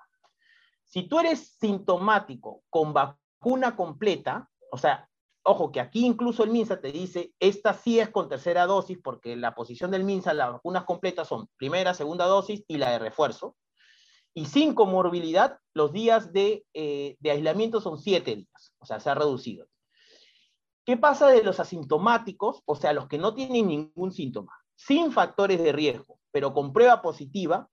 [0.83, 5.07] Si tú eres sintomático con vacuna completa, o sea,
[5.43, 9.35] ojo que aquí incluso el MINSA te dice, esta sí es con tercera dosis, porque
[9.35, 13.55] la posición del MINSA, las vacunas completas son primera, segunda dosis y la de refuerzo.
[14.33, 19.09] Y sin comorbilidad, los días de, eh, de aislamiento son 7 días, o sea, se
[19.09, 19.67] ha reducido.
[20.85, 25.61] ¿Qué pasa de los asintomáticos, o sea, los que no tienen ningún síntoma, sin factores
[25.61, 27.67] de riesgo, pero con prueba positiva,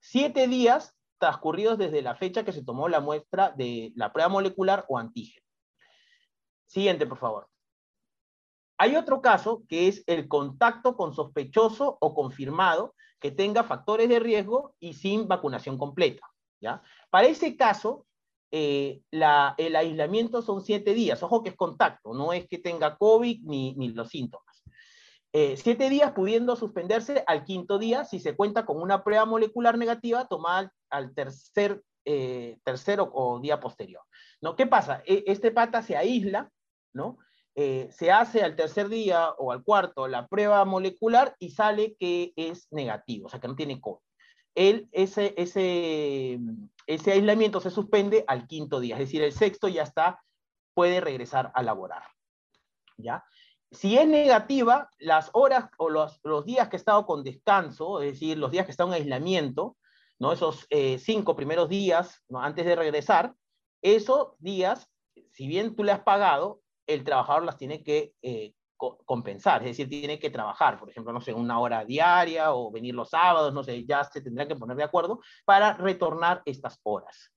[0.00, 4.84] siete días transcurridos desde la fecha que se tomó la muestra de la prueba molecular
[4.88, 5.46] o antígeno?
[6.66, 7.48] Siguiente, por favor.
[8.78, 14.18] Hay otro caso que es el contacto con sospechoso o confirmado que tenga factores de
[14.18, 16.26] riesgo y sin vacunación completa.
[16.60, 16.82] ¿ya?
[17.10, 18.06] Para ese caso,
[18.50, 21.22] eh, el aislamiento son siete días.
[21.22, 24.45] Ojo que es contacto, no es que tenga COVID ni, ni los síntomas.
[25.38, 29.76] Eh, siete días pudiendo suspenderse al quinto día si se cuenta con una prueba molecular
[29.76, 34.00] negativa tomada al tercer, eh, tercero o día posterior.
[34.40, 34.56] ¿no?
[34.56, 35.02] ¿Qué pasa?
[35.04, 36.50] E, este pata se aísla,
[36.94, 37.18] ¿no?
[37.54, 42.68] se hace al tercer día o al cuarto la prueba molecular y sale que es
[42.70, 44.00] negativo, o sea que no tiene COVID.
[44.54, 46.38] Él, ese, ese,
[46.86, 50.18] ese aislamiento se suspende al quinto día, es decir, el sexto ya está,
[50.74, 52.04] puede regresar a laborar.
[52.98, 53.24] ¿Ya?
[53.70, 58.38] Si es negativa, las horas o los, días que ha estado con descanso, es decir,
[58.38, 59.76] los días que está en aislamiento,
[60.18, 60.32] ¿no?
[60.32, 63.34] esos eh, cinco primeros días antes de regresar,
[63.82, 64.88] esos días,
[65.32, 69.88] si bien tú le has pagado, el trabajador las tiene que eh, compensar, es decir,
[69.88, 73.64] tiene que trabajar, por ejemplo, no sé, una hora diaria o venir los sábados, no
[73.64, 77.32] sé, ya se tendrán que poner de acuerdo para retornar estas horas.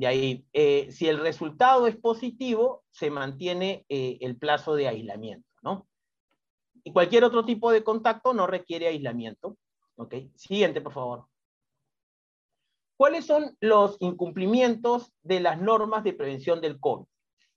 [0.00, 5.46] De ahí, eh, si el resultado es positivo, se mantiene eh, el plazo de aislamiento,
[5.60, 5.86] ¿no?
[6.82, 9.58] Y cualquier otro tipo de contacto no requiere aislamiento.
[9.96, 10.14] ¿Ok?
[10.36, 11.26] Siguiente, por favor.
[12.96, 17.04] ¿Cuáles son los incumplimientos de las normas de prevención del COVID?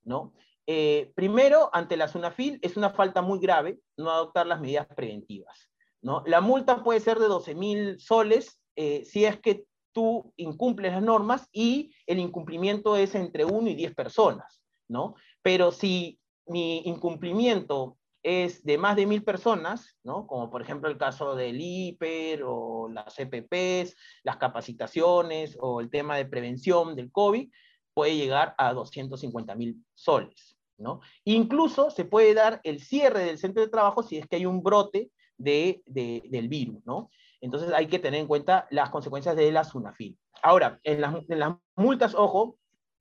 [0.02, 0.34] ¿no?
[0.66, 5.70] Eh, primero, ante la SUNAFIL es una falta muy grave no adoptar las medidas preventivas.
[6.02, 6.22] ¿no?
[6.26, 9.64] La multa puede ser de 12 mil soles eh, si es que
[9.94, 14.62] tú incumples las normas y el incumplimiento es entre 1 y 10 personas.
[14.88, 15.14] ¿no?
[15.40, 20.26] Pero si mi incumplimiento es de más de mil personas, ¿no?
[20.26, 26.16] como por ejemplo el caso del IPER o las EPPs, las capacitaciones o el tema
[26.16, 27.50] de prevención del COVID,
[27.92, 30.56] puede llegar a 250 mil soles.
[30.78, 31.00] ¿no?
[31.24, 34.62] Incluso se puede dar el cierre del centro de trabajo si es que hay un
[34.62, 36.84] brote de, del virus.
[36.84, 37.10] ¿no?
[37.44, 40.18] Entonces hay que tener en cuenta las consecuencias de la SUNAFIL.
[40.42, 42.56] Ahora, en las, multas, ojo,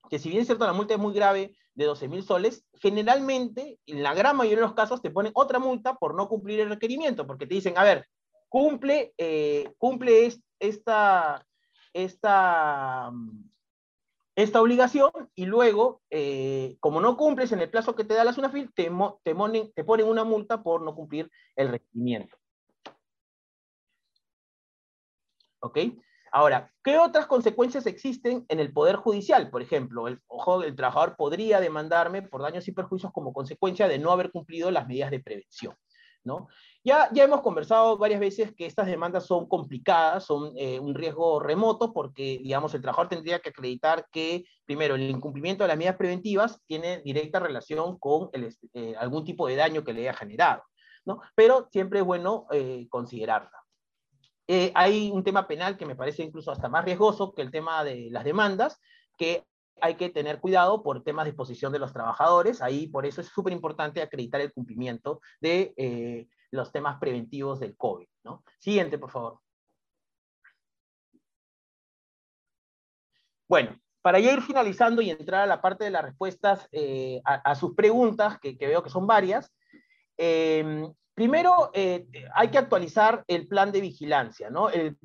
[0.09, 3.79] que si bien es cierto la multa es muy grave de 12 mil soles, generalmente,
[3.85, 6.67] en la gran mayoría de los casos, te ponen otra multa por no cumplir el
[6.67, 8.05] requerimiento, porque te dicen, a ver,
[8.49, 10.29] cumple, eh, cumple
[10.59, 11.47] esta,
[11.93, 13.13] esta,
[14.35, 18.33] esta obligación y luego, eh, como no cumples en el plazo que te da la
[18.33, 18.91] SUNAFIL, te,
[19.23, 22.35] te ponen una multa por no cumplir el requerimiento.
[25.63, 25.79] ¿Ok?
[26.31, 29.49] Ahora, ¿qué otras consecuencias existen en el Poder Judicial?
[29.49, 33.97] Por ejemplo, el, ojo, el trabajador podría demandarme por daños y perjuicios como consecuencia de
[33.97, 35.73] no haber cumplido las medidas de prevención.
[36.25, 36.47] ¿no?
[36.83, 41.39] Ya, ya hemos conversado varias veces que estas demandas son complicadas, son eh, un riesgo
[41.39, 45.97] remoto porque, digamos, el trabajador tendría que acreditar que, primero, el incumplimiento de las medidas
[45.97, 50.63] preventivas tiene directa relación con eh, algún tipo de daño que le haya generado,
[51.05, 51.21] ¿no?
[51.35, 53.62] Pero siempre es bueno eh, considerarla.
[54.47, 58.09] Hay un tema penal que me parece incluso hasta más riesgoso que el tema de
[58.11, 58.79] las demandas,
[59.17, 59.45] que
[59.81, 62.61] hay que tener cuidado por temas de exposición de los trabajadores.
[62.61, 68.07] Ahí por eso es súper importante acreditar el cumplimiento de los temas preventivos del COVID.
[68.59, 69.39] Siguiente, por favor.
[73.47, 76.69] Bueno, para ya ir finalizando y entrar a la parte de las respuestas
[77.25, 79.51] a, sus preguntas, que, que, veo que son varias,
[81.15, 84.69] Primero, eh, hay que actualizar el plan de vigilancia, ¿no?
[84.71, 84.95] Eh,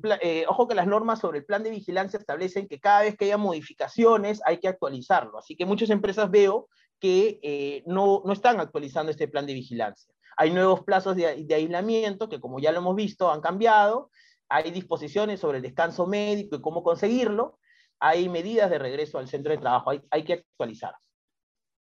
[0.47, 3.37] ojo que las normas sobre el plan de vigilancia establecen que cada vez que haya
[3.37, 6.67] modificaciones hay que actualizarlo, así que muchas empresas veo
[6.99, 10.11] que eh, no, no, están actualizando este plan de vigilancia.
[10.35, 14.09] Hay nuevos plazos de, de, aislamiento que, como ya lo hemos visto, han cambiado,
[14.49, 17.59] hay disposiciones sobre el descanso médico y cómo conseguirlo,
[17.99, 20.95] hay medidas de regreso al centro de trabajo, hay, hay que actualizar.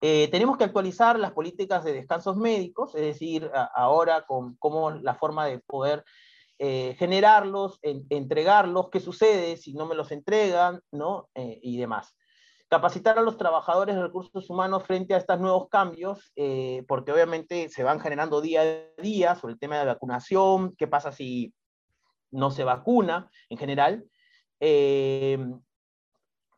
[0.02, 5.16] Eh, tenemos que actualizar las políticas de descansos médicos, es decir, ahora con cómo la
[5.16, 6.04] forma de poder
[6.60, 11.30] eh, generarlos, entregarlos, qué sucede si no me los entregan, ¿no?
[11.34, 12.16] Eh, y demás.
[12.68, 16.34] Capacitar a los trabajadores de recursos humanos frente a estos nuevos cambios,
[16.88, 21.12] porque obviamente se van generando día a día sobre el tema de vacunación, qué pasa
[21.12, 21.54] si
[22.32, 24.06] no se vacuna en general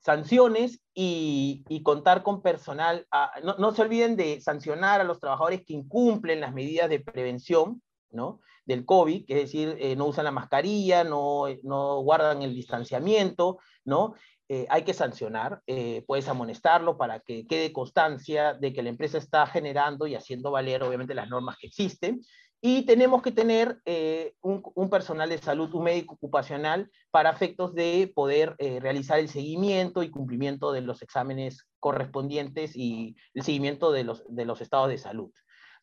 [0.07, 3.05] sanciones y, contar con personal.
[3.11, 7.81] Ah, no, se olviden de sancionar a los trabajadores que incumplen las medidas de prevención
[8.09, 8.39] ¿no?
[8.65, 14.15] del COVID, es decir, eh, no usan la mascarilla, no, no guardan el distanciamiento, ¿no?
[14.47, 19.17] Eh, hay que sancionar, eh, puedes amonestarlo para que quede constancia de que la empresa
[19.17, 22.21] está generando y haciendo valer, obviamente, las normas que existen.
[22.59, 28.11] Y tenemos que tener eh, un, personal de salud, un médico ocupacional, para efectos de
[28.13, 34.03] poder eh, realizar el seguimiento y cumplimiento de los exámenes correspondientes y el seguimiento de
[34.05, 35.31] los, de los estados de salud.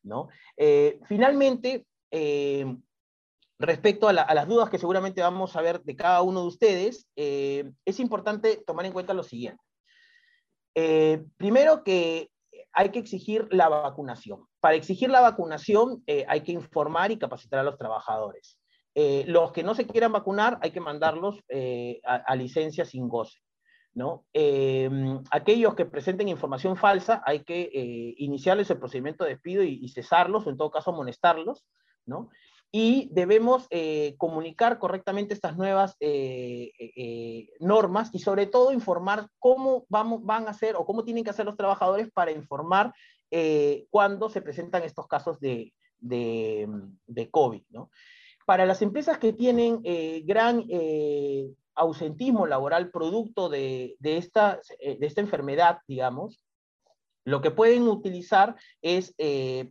[0.02, 0.28] ¿no?
[0.56, 1.86] Eh, finalmente,
[3.58, 7.08] respecto a, a, las dudas que seguramente vamos a ver de cada uno de ustedes,
[7.16, 9.62] es importante tomar en cuenta lo siguiente.
[11.36, 12.30] primero que
[12.74, 14.40] hay que exigir la vacunación.
[14.60, 18.58] Para exigir la vacunación eh, hay que informar y capacitar a los trabajadores.
[18.94, 23.38] Eh, los que no se quieran vacunar hay que mandarlos eh, a, licencia sin goce.
[23.96, 24.24] ¿no?
[25.30, 27.70] aquellos que presenten información falsa hay que
[28.16, 31.64] iniciarles el procedimiento de despido y, y, cesarlos, o en todo caso amonestarlos.
[32.04, 32.28] ¿no?
[32.76, 39.86] Y debemos eh, comunicar correctamente estas nuevas eh, eh, normas y sobre todo informar cómo
[39.88, 42.92] van a hacer o cómo tienen que hacer los trabajadores para informar
[43.90, 45.72] cuando se presentan estos casos de,
[47.30, 47.62] COVID.
[47.70, 47.90] ¿no?
[48.44, 49.80] Para las empresas que tienen
[50.24, 50.64] gran
[51.76, 56.44] ausentismo laboral producto de, de, esta, de esta enfermedad, digamos,
[57.24, 59.14] lo que pueden utilizar es,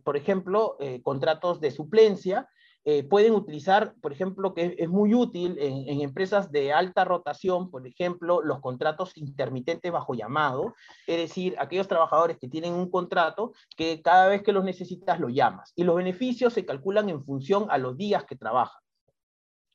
[0.04, 2.48] por ejemplo, contratos de suplencia,
[2.86, 7.86] eh, pueden utilizar, por ejemplo, que es, muy útil en, empresas de alta rotación, por
[7.86, 10.74] ejemplo, los contratos intermitentes bajo llamado,
[11.06, 15.30] es decir, aquellos trabajadores que tienen un contrato que cada vez que los necesitas lo
[15.30, 18.80] llamas y los beneficios se calculan en función a los días que trabajan.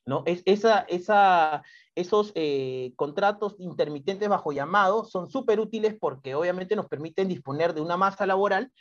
[0.05, 0.24] ¿no?
[0.26, 7.74] Es, esos eh, contratos intermitentes bajo llamado son súper útiles porque obviamente nos permiten disponer
[7.74, 8.72] de una masa laboral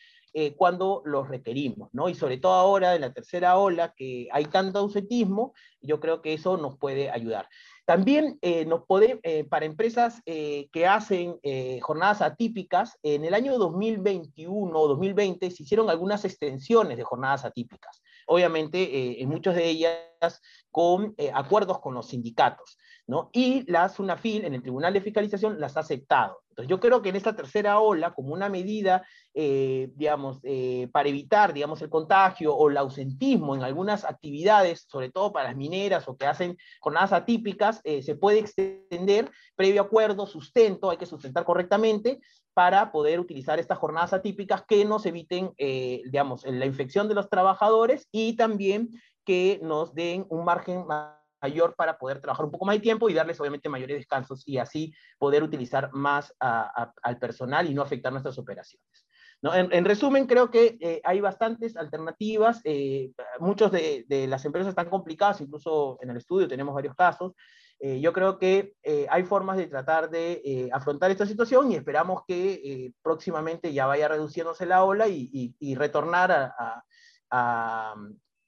[0.41, 2.09] eh, cuando los requerimos, ¿no?
[2.09, 6.33] Y sobre todo ahora, en la tercera ola, que hay tanto ausentismo, yo creo que
[6.33, 7.49] eso nos puede ayudar.
[7.85, 11.41] También eh, nos puede, eh, para empresas que hacen
[11.81, 18.01] jornadas atípicas, en el año 2021 o 2020 se hicieron algunas extensiones de jornadas atípicas.
[18.29, 22.79] Obviamente, en muchas de ellas con acuerdos con los sindicatos,
[23.09, 23.31] ¿no?
[23.33, 26.43] Y la SUNAFIL, en el Tribunal de Fiscalización, las ha aceptado.
[26.51, 29.03] Entonces, yo creo que en esta tercera ola, como una medida,
[29.33, 35.11] eh, digamos, eh, para evitar, digamos, el contagio o el ausentismo en algunas actividades, sobre
[35.11, 40.27] todo para las mineras o que hacen jornadas atípicas, eh, se puede extender previo acuerdo,
[40.27, 42.21] sustento, hay que sustentar correctamente
[42.53, 48.09] para poder utilizar estas jornadas atípicas que nos eviten, digamos, la infección de los trabajadores
[48.11, 48.91] y también
[49.25, 53.09] que nos den un margen más mayor para poder trabajar un poco más de tiempo
[53.09, 58.13] y darles obviamente mayores descansos y así poder utilizar más al personal y no afectar
[58.13, 59.07] nuestras operaciones.
[59.41, 59.55] ¿No?
[59.55, 62.61] En, resumen, creo que eh, hay bastantes alternativas.
[62.65, 67.35] Eh, muchos de, las empresas están complicadas, incluso en el estudio tenemos varios casos.
[67.79, 68.75] Eh, yo creo que
[69.09, 74.67] hay formas de tratar de afrontar esta situación y esperamos que próximamente ya vaya reduciéndose
[74.67, 76.85] la ola y, y retornar a,
[77.31, 77.95] a,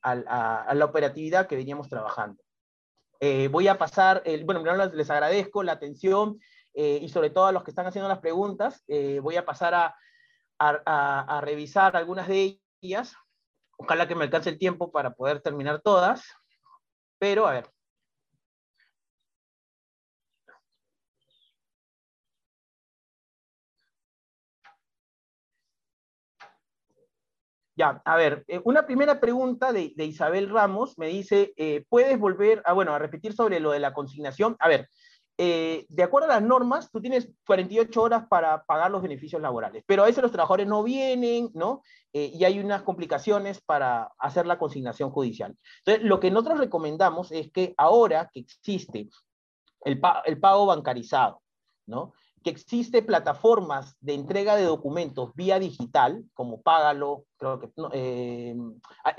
[0.03, 2.43] a, la operatividad que veníamos trabajando.
[3.21, 6.41] Eh, voy a pasar, el, bueno, les agradezco la atención
[6.73, 8.83] eh, y sobre todo a los que están haciendo las preguntas.
[8.89, 9.95] Eh, voy a pasar a,
[10.59, 13.15] a, revisar algunas de ellas.
[13.77, 16.25] Ojalá que me alcance el tiempo para poder terminar todas.
[17.19, 17.71] Pero, a ver.
[27.81, 32.61] Ya, a ver, eh, una primera pregunta de, Isabel Ramos me dice, eh, ¿puedes volver
[32.67, 34.55] a, bueno, a repetir sobre lo de la consignación?
[34.59, 34.91] A ver,
[35.39, 39.83] eh, de acuerdo a las normas, tú tienes 48 horas para pagar los beneficios laborales,
[39.87, 41.81] pero a veces los trabajadores no vienen, ¿no?
[42.13, 45.57] Y hay unas complicaciones para hacer la consignación judicial.
[45.79, 49.09] Entonces, lo que nosotros recomendamos es que ahora que existe
[49.87, 49.99] el
[50.39, 51.41] pago bancarizado,
[51.87, 52.13] ¿no?
[52.43, 58.55] Que existe plataformas de entrega de documentos vía digital, como Págalo, creo que, no, eh,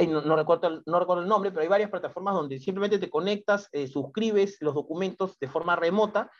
[0.07, 3.87] no, recuerdo, no recuerdo el nombre, pero hay varias plataformas donde simplemente te conectas, eh,
[3.87, 6.31] suscribes los documentos de forma remota.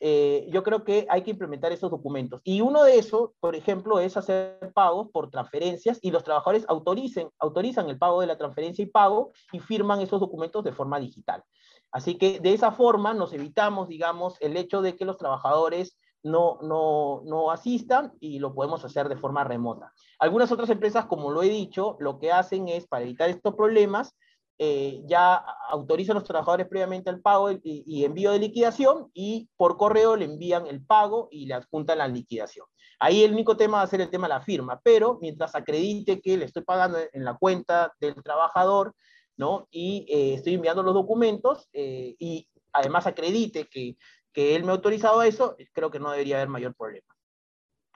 [0.00, 2.40] Eh, yo creo que hay que implementar esos documentos.
[2.44, 7.30] Y uno de esos, por ejemplo, es hacer pagos por transferencias y los trabajadores autoricen,
[7.38, 11.42] autorizan el pago de la transferencia y pago y firman esos documentos de forma digital.
[11.90, 16.58] Así que de esa forma nos evitamos, digamos, el hecho de que los trabajadores no,
[16.62, 19.92] no, no asistan y lo podemos hacer de forma remota.
[20.18, 24.14] Algunas otras empresas, como lo he dicho, lo que hacen es, para evitar estos problemas,
[24.60, 25.36] eh, ya
[25.68, 30.24] autorizan a los trabajadores previamente el pago y, envío de liquidación y por correo le
[30.24, 32.66] envían el pago y le adjuntan la liquidación.
[32.98, 36.20] Ahí el único tema va a ser el tema de la firma, pero mientras acredite
[36.20, 38.96] que le estoy pagando en la cuenta del trabajador,
[39.36, 39.68] ¿no?
[39.70, 43.96] Y eh, estoy enviando los documentos eh, y además acredite que
[44.38, 47.12] que él me ha autorizado eso, creo que no debería haber mayor problema.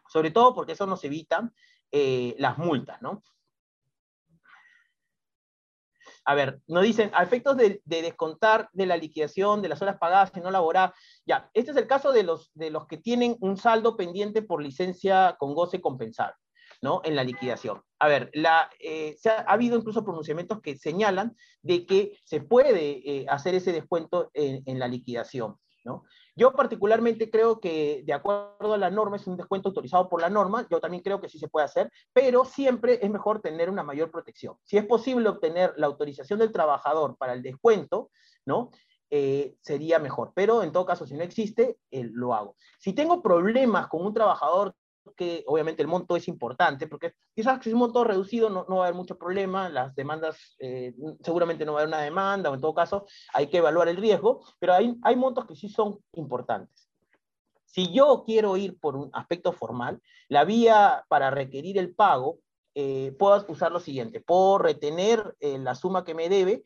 [0.09, 1.53] Sobre todo porque eso nos evita
[1.93, 3.23] eh, las multas, ¿no?
[6.25, 10.33] A ver, nos dicen, a efectos de, descontar de la liquidación de las horas pagadas
[10.35, 10.91] y no laboradas,
[11.25, 14.61] ya, este es el caso de los, de los que tienen un saldo pendiente por
[14.61, 16.35] licencia con goce compensado.
[16.81, 17.03] ¿no?
[17.05, 17.81] En la liquidación.
[18.01, 23.27] A ver, la, eh, ha, habido incluso pronunciamientos que señalan de que se puede eh,
[23.29, 26.03] hacer ese descuento en, en, la liquidación, ¿no?
[26.35, 30.31] Yo particularmente creo que de acuerdo a la norma, es un descuento autorizado por la
[30.31, 33.83] norma, yo también creo que sí se puede hacer, pero siempre es mejor tener una
[33.83, 34.57] mayor protección.
[34.65, 38.11] Si es posible obtener la autorización del trabajador para el descuento,
[38.47, 38.71] ¿no?
[39.15, 40.33] Eh, sería mejor.
[40.35, 42.57] Pero en todo caso, si no existe, eh, lo hago.
[42.79, 44.75] Si tengo problemas con un trabajador
[45.17, 48.77] que obviamente el monto es importante, porque quizás si es un monto reducido no, no
[48.77, 52.51] va a haber mucho problema, las demandas, eh, seguramente no va a haber una demanda,
[52.51, 55.69] o en todo caso hay que evaluar el riesgo, pero hay, hay montos que sí
[55.69, 56.89] son importantes.
[57.65, 62.39] Si yo quiero ir por un aspecto formal, la vía para requerir el pago,
[62.75, 66.65] eh, puedo usar lo siguiente, puedo retener eh, la suma que me debe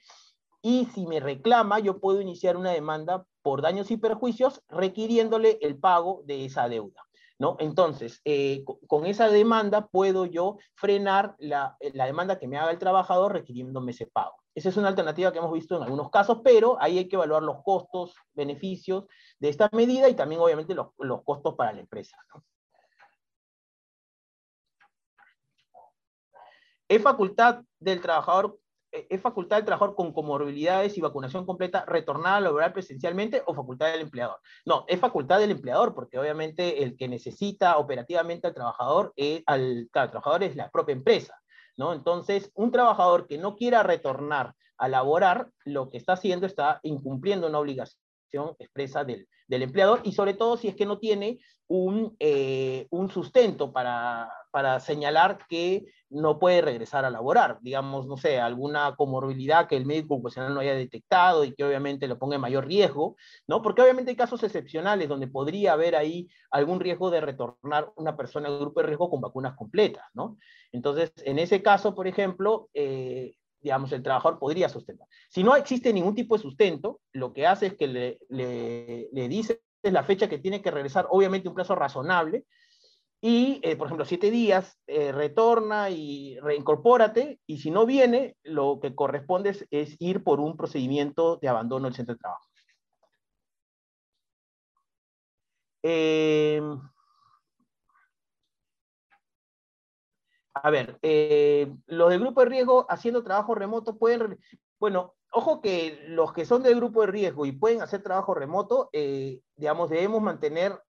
[0.62, 5.78] y si me reclama, yo puedo iniciar una demanda por daños y perjuicios requiriéndole el
[5.78, 7.05] pago de esa deuda.
[7.38, 7.56] ¿No?
[7.60, 12.70] Entonces, eh, con esa demanda puedo yo frenar la, eh, la, demanda que me haga
[12.70, 14.36] el trabajador requiriéndome ese pago.
[14.54, 17.42] Esa es una alternativa que hemos visto en algunos casos, pero ahí hay que evaluar
[17.42, 19.04] los costos, beneficios
[19.38, 20.88] de esta medida y también obviamente los,
[21.24, 22.16] costos para la empresa.
[26.88, 28.58] Es facultad del trabajador
[29.08, 33.92] ¿es facultad del trabajador con comorbilidades y vacunación completa retornar a laborar presencialmente o facultad
[33.92, 34.38] del empleador?
[34.64, 39.88] No, es facultad del empleador, porque obviamente el que necesita operativamente al trabajador, es, al,
[39.92, 41.38] trabajador es la propia empresa.
[41.76, 41.92] ¿no?
[41.92, 47.46] Entonces, un trabajador que no quiera retornar a laborar, lo que está haciendo está incumpliendo
[47.46, 47.96] una obligación
[48.58, 51.38] expresa del, del empleador y sobre todo si es que no tiene
[51.68, 58.16] un, eh, un sustento para, para, señalar que no puede regresar a laborar, digamos, no
[58.16, 62.36] sé, alguna comorbilidad que el médico ocupacional no haya detectado y que obviamente lo ponga
[62.36, 63.60] en mayor riesgo, ¿no?
[63.60, 68.48] Porque obviamente hay casos excepcionales donde podría haber ahí algún riesgo de retornar una persona
[68.48, 70.38] al grupo de riesgo con vacunas completas, ¿no?
[70.72, 75.06] Entonces, en ese caso, por ejemplo, eh, digamos, el trabajador podría sustentar.
[75.28, 79.28] Si no existe ningún tipo de sustento, lo que hace es que le, le, le
[79.28, 82.46] dice la fecha que tiene que regresar, obviamente un plazo razonable,
[83.20, 88.78] y, eh, por ejemplo, siete días, eh, retorna y reincorpórate, y si no viene, lo
[88.80, 92.46] que corresponde es, ir por un procedimiento de abandono del centro de trabajo.
[95.82, 96.60] Eh,
[100.54, 104.38] a ver, eh, los del grupo de riesgo haciendo trabajo remoto pueden,
[104.80, 108.90] bueno, ojo que los que son del grupo de riesgo y pueden hacer trabajo remoto,
[109.56, 110.80] digamos, debemos mantener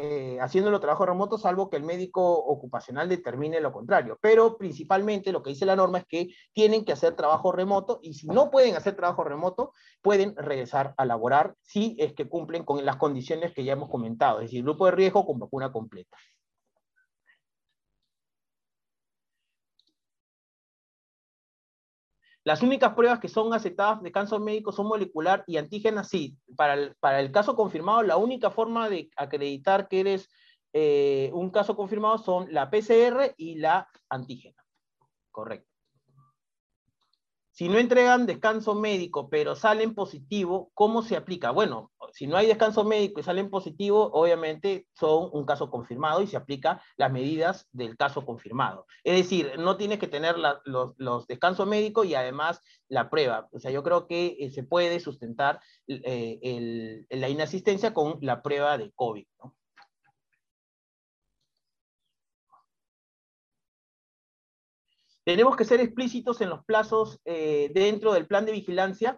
[0.00, 4.16] eh, haciéndolo trabajo remoto, salvo que el médico ocupacional determine lo contrario.
[4.22, 8.14] Pero principalmente lo que dice la norma es que tienen que hacer trabajo remoto y
[8.14, 12.84] si no pueden hacer trabajo remoto, pueden regresar a laborar si es que cumplen con
[12.84, 16.16] las condiciones que ya hemos comentado, es decir, grupo de riesgo con vacuna completa.
[22.48, 26.34] Las únicas pruebas que son aceptadas de cáncer médico son molecular y antígenas, sí.
[26.56, 30.30] Para el, para el caso confirmado, la única forma de acreditar que eres
[30.72, 34.64] eh, un caso confirmado son la PCR y la antígena.
[35.30, 35.70] Correcto.
[37.50, 41.50] Si no entregan descanso médico, pero salen positivo, ¿cómo se aplica?
[41.50, 46.26] Bueno, Si no hay descanso médico y salen positivos, obviamente son un caso confirmado y
[46.26, 48.86] se aplica las medidas del caso confirmado.
[49.04, 53.48] Es decir, no tienes que tener los, los, descansos médicos y además la prueba.
[53.52, 58.76] O sea, yo creo que eh, se puede sustentar eh, la inasistencia con la prueba
[58.78, 59.24] de COVID.
[65.22, 69.16] Tenemos que ser explícitos en los plazos eh, dentro del plan de vigilancia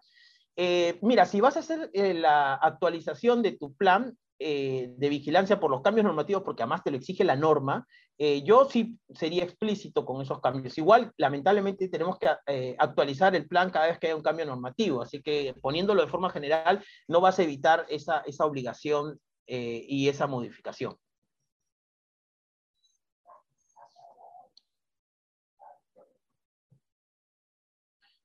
[0.57, 5.61] eh, mira, si vas a hacer eh, la actualización de tu plan eh, de vigilancia
[5.61, 7.87] por los cambios normativos, porque además te lo exige la norma,
[8.45, 10.77] yo sí sería explícito con esos cambios.
[10.77, 12.29] Igual, lamentablemente, tenemos que
[12.77, 16.29] actualizar el plan cada vez que haya un cambio normativo, así que poniéndolo de forma
[16.29, 20.99] general, no vas a evitar esa obligación y esa modificación.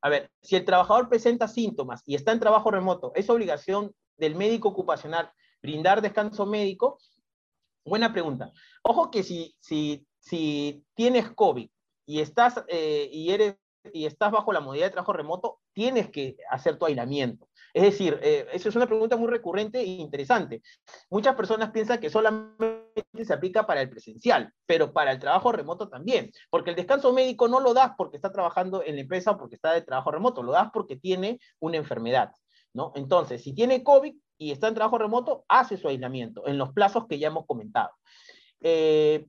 [0.06, 4.36] A ver, si el trabajador presenta síntomas y está en trabajo remoto, es obligación del
[4.36, 5.32] médico ocupacional
[5.64, 6.99] brindar descanso médico.
[7.84, 8.51] Buena pregunta.
[8.84, 11.68] Ojo que si, si, si tienes COVID
[12.06, 13.56] y estás, eh, y, eres,
[13.93, 17.49] y estás bajo la modalidad de trabajo remoto, tienes que hacer tu aislamiento.
[17.74, 20.62] Es decir, eh, eso es una pregunta muy recurrente e interesante.
[21.10, 22.84] Muchas personas piensan que solamente
[23.24, 27.48] se aplica para el presencial, pero para el trabajo remoto también, porque el descanso médico
[27.48, 30.43] no lo das porque está trabajando en la empresa o porque está de trabajo remoto,
[30.43, 32.32] lo das porque tiene una enfermedad,
[32.74, 32.91] ¿no?
[32.96, 37.08] Entonces, si tiene COVID y está en trabajo remoto, hace su aislamiento en los plazos
[37.08, 37.91] que ya hemos comentado.
[38.62, 39.26] Eh,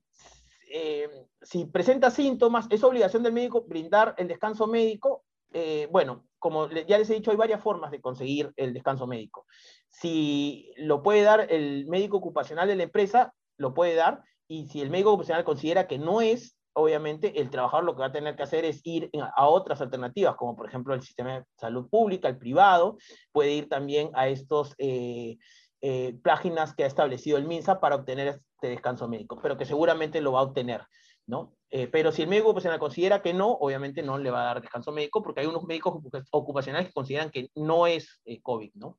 [0.72, 1.08] eh,
[1.42, 6.98] si presenta síntomas, es obligación del médico brindar el descanso médico eh, bueno, como ya
[6.98, 9.46] les he dicho, hay varias formas de conseguir el descanso médico.
[9.88, 14.80] Si lo puede dar el médico ocupacional de la empresa, lo puede dar, y si
[14.80, 18.36] el médico ocupacional considera que no es, obviamente el trabajador lo que va a tener
[18.36, 22.28] que hacer es ir a otras alternativas, como por ejemplo el sistema de salud pública,
[22.28, 22.98] el privado,
[23.32, 25.38] puede ir también a estos eh,
[25.80, 30.20] eh, páginas que ha establecido el MINSA para obtener este descanso médico, pero que seguramente
[30.20, 30.82] lo va a obtener.
[31.26, 31.54] ¿no?
[31.70, 34.60] Eh, pero si el médico ocupacional considera que no, obviamente no le va a dar
[34.60, 36.00] descanso médico porque hay unos médicos
[36.30, 38.98] ocupacionales que consideran que no es eh, COVID, ¿no?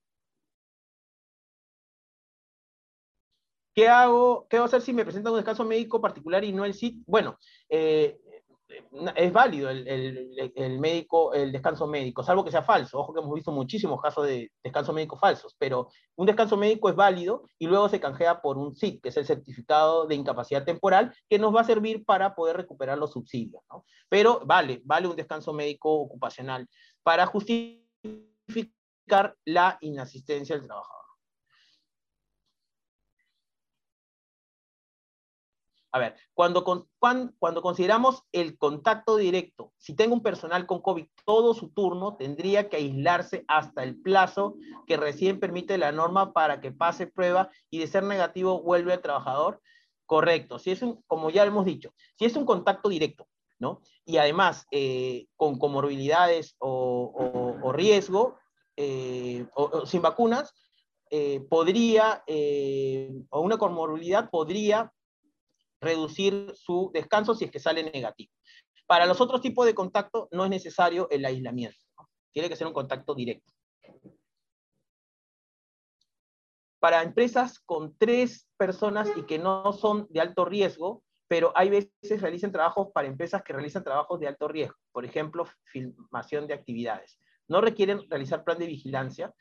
[3.77, 4.47] ¿Qué hago?
[4.49, 7.03] ¿Qué va a hacer si me presenta un descanso médico particular y no el SIT?
[7.05, 7.37] Bueno,
[7.69, 8.19] eh,
[9.15, 12.97] es válido el, médico, el descanso médico, salvo que sea falso.
[12.97, 16.95] Ojo que hemos visto muchísimos casos de descanso médico falsos, pero un descanso médico es
[16.95, 21.13] válido y luego se canjea por un SIT, que es el certificado de incapacidad temporal,
[21.29, 23.61] que nos va a servir para poder recuperar los subsidios.
[24.09, 26.67] Pero vale, vale un descanso médico ocupacional
[27.03, 27.77] para justificar
[29.45, 31.06] la inasistencia del trabajador.
[35.97, 36.63] A ver, cuando,
[36.99, 42.69] cuando, consideramos el contacto directo, si tengo un personal con COVID todo su turno, tendría
[42.69, 47.79] que aislarse hasta el plazo que recién permite la norma para que pase prueba y
[47.79, 49.59] de ser negativo vuelve al trabajador.
[50.05, 53.27] Correcto, si es un, como ya hemos dicho, si es un contacto directo,
[53.57, 53.81] ¿no?
[54.05, 58.37] Y además eh, con comorbilidades o, riesgo,
[58.75, 60.53] eh, o, sin vacunas,
[61.09, 62.23] eh, podría,
[63.31, 64.93] o una comorbilidad podría
[65.81, 68.31] reducir su descanso si es que sale negativo.
[68.85, 71.77] Para los otros tipos de contacto no es necesario el aislamiento.
[72.31, 73.53] Tiene que ser un contacto directo.
[76.79, 82.21] Para empresas con tres personas y que no son de alto riesgo, pero hay veces
[82.21, 87.19] realizan trabajos para empresas que realizan trabajos de alto riesgo, por ejemplo, filmación de actividades.
[87.47, 89.33] No requieren realizar plan de vigilancia.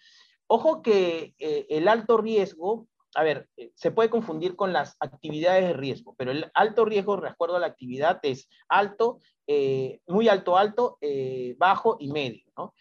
[0.48, 5.66] Ojo que eh, el alto riesgo a ver, eh, se puede confundir con las actividades
[5.68, 10.28] de riesgo, pero el alto riesgo, de acuerdo a la actividad, es alto, eh, muy
[10.28, 12.44] alto, alto, eh, bajo y medio.
[12.56, 12.74] ¿no?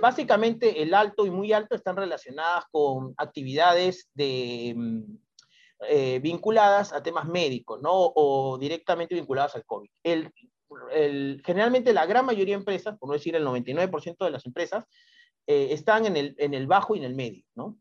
[0.00, 7.26] básicamente, el alto y muy alto están relacionadas con actividades de, mm, vinculadas a temas
[7.26, 7.90] médicos, ¿no?
[7.92, 9.90] O directamente vinculadas al COVID.
[10.02, 10.32] El,
[11.44, 14.86] generalmente, la gran mayoría de empresas, por no decir el 99% de las empresas,
[15.46, 17.76] están en el, en el bajo y en el medio, ¿no?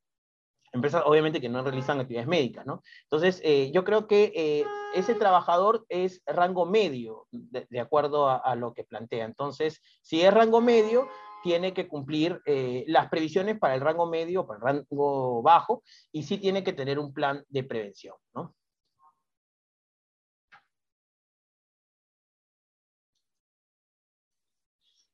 [0.71, 2.81] Empresas obviamente que no realizan actividades médicas, ¿no?
[3.03, 8.73] Entonces, eh, yo creo que eh, ese trabajador es rango medio, de, acuerdo a, lo
[8.73, 9.25] que plantea.
[9.25, 11.07] Entonces, si es rango medio,
[11.43, 16.23] tiene que cumplir eh, las previsiones para el rango medio, para el rango bajo, y
[16.23, 18.53] sí tiene que tener un plan de prevención, ¿no?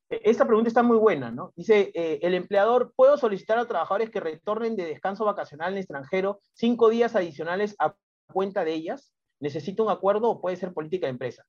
[0.09, 1.51] Esta pregunta está muy buena, ¿no?
[1.55, 6.39] Dice, eh, el empleador, ¿puedo solicitar a trabajadores que retornen de descanso vacacional en extranjero
[6.53, 7.95] cinco días adicionales a
[8.31, 9.13] cuenta de ellas?
[9.39, 11.45] ¿Necesito un acuerdo o puede ser política de empresa?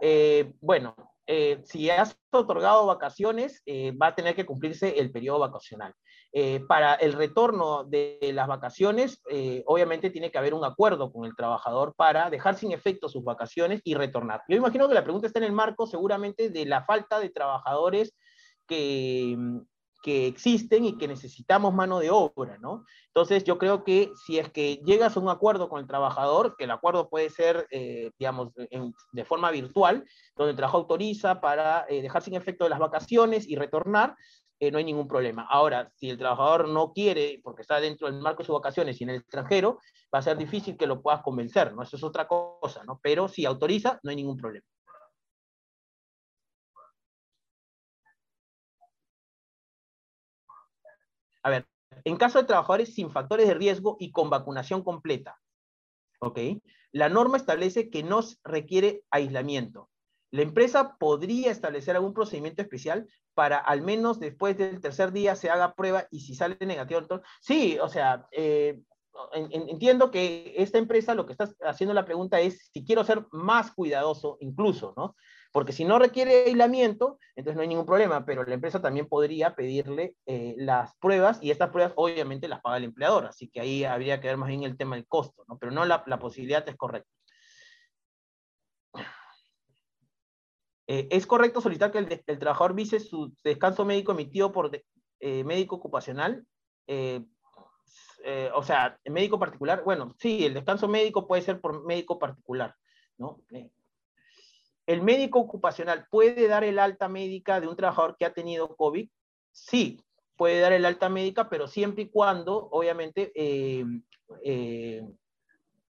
[0.00, 3.62] Eh, bueno, eh, si has otorgado vacaciones,
[4.00, 5.94] va a tener que cumplirse el periodo vacacional.
[6.30, 11.24] Eh, para el retorno de las vacaciones, eh, obviamente tiene que haber un acuerdo con
[11.24, 14.42] el trabajador para dejar sin efecto sus vacaciones y retornar.
[14.46, 18.14] Yo imagino que la pregunta está en el marco seguramente de la falta de trabajadores
[18.66, 19.38] que,
[20.02, 22.84] que existen y que necesitamos mano de obra, ¿no?
[23.06, 26.64] Entonces yo creo que si es que llegas a un acuerdo con el trabajador, que
[26.64, 30.04] el acuerdo puede ser, eh, digamos, de forma virtual,
[30.36, 34.14] donde el trabajo autoriza para dejar sin efecto las vacaciones y retornar,
[34.60, 35.46] eh, no hay ningún problema.
[35.48, 39.04] Ahora, si el trabajador no quiere, porque está dentro del marco de sus vacaciones y
[39.04, 39.78] en el extranjero,
[40.14, 41.82] va a ser difícil que lo puedas convencer, ¿no?
[41.82, 42.98] Eso es otra cosa, ¿no?
[43.02, 44.66] Pero si autoriza, no hay ningún problema.
[51.42, 51.66] A ver,
[52.04, 55.38] en caso de trabajadores sin factores de riesgo y con vacunación completa,
[56.20, 56.38] ¿ok?
[56.92, 59.88] La norma establece que no requiere aislamiento.
[60.30, 65.50] La empresa podría establecer algún procedimiento especial para al menos después del tercer día se
[65.50, 68.80] haga prueba y si sale negativo, entonces, sí, o sea, eh,
[69.32, 73.72] entiendo que esta empresa lo que está haciendo la pregunta es si quiero ser más
[73.72, 75.16] cuidadoso incluso, ¿no?
[75.50, 79.54] Porque si no requiere aislamiento, entonces no hay ningún problema, pero la empresa también podría
[79.54, 83.84] pedirle eh, las pruebas y estas pruebas obviamente las paga el empleador, así que ahí
[83.84, 85.58] habría que ver más bien el tema del costo, ¿no?
[85.58, 87.17] Pero no la, la posibilidad es correcta.
[90.90, 94.70] Eh, ¿Es correcto solicitar que el, trabajador vise su descanso médico emitido por
[95.20, 96.44] eh, médico ocupacional?
[98.54, 102.74] o sea, médico particular, bueno, sí, el descanso médico puede ser por médico particular,
[103.18, 103.42] ¿no?
[104.86, 109.08] ¿El médico ocupacional puede dar el alta médica de un trabajador que ha tenido COVID?
[109.52, 110.00] Sí,
[110.36, 113.32] puede dar el alta médica, pero siempre y cuando, obviamente,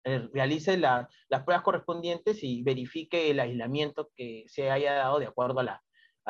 [0.05, 1.09] eh, eh, eh, realice las
[1.45, 5.65] pruebas correspondientes y verifique el aislamiento que se haya dado de acuerdo a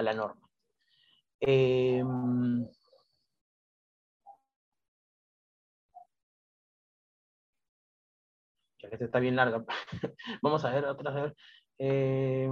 [0.03, 0.49] la, norma.
[8.79, 9.65] ya que esta está bien larga.
[10.43, 11.17] Vamos a ver otras.
[11.17, 11.35] A.
[11.79, 12.49] Eh,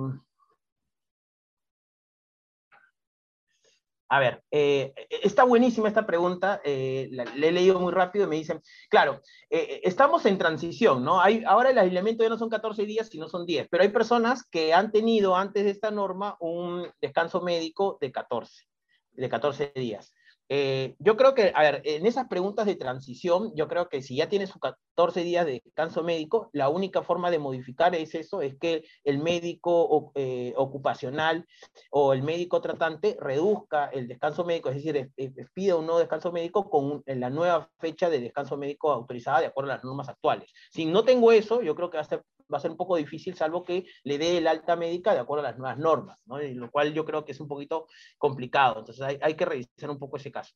[4.13, 8.37] a ver, eh, está buenísima esta pregunta, eh, la, he leído muy rápido y me
[8.37, 8.61] dicen,
[8.91, 11.19] claro, estamos en transición, ¿no?
[11.19, 14.47] Hay, ahora el aislamiento ya no son 14 días, sino son 10, pero hay personas
[14.47, 18.65] que han tenido antes de esta norma un descanso médico de 14,
[19.13, 20.13] de 14 días.
[20.49, 24.17] Eh, yo creo que, a ver, en esas preguntas de transición, yo creo que si
[24.17, 28.43] ya tienes sus 14 días de descanso médico, la única forma de modificar es eso,
[28.43, 31.47] es que el médico eh, ocupacional
[31.91, 35.11] o el médico tratante reduzca el descanso médico, es decir,
[35.55, 39.71] pida un nuevo descanso médico con la nueva fecha de descanso médico autorizada de acuerdo
[39.71, 40.53] a las normas actuales.
[40.71, 42.97] Si no tengo eso, yo creo que va a ser va a ser un poco
[42.97, 46.39] difícil, salvo que le dé el alta médica de acuerdo a las nuevas normas, ¿no?
[46.39, 47.87] lo cual yo creo que es un poquito
[48.19, 48.81] complicado.
[48.81, 50.55] Entonces hay, que revisar un poco ese caso.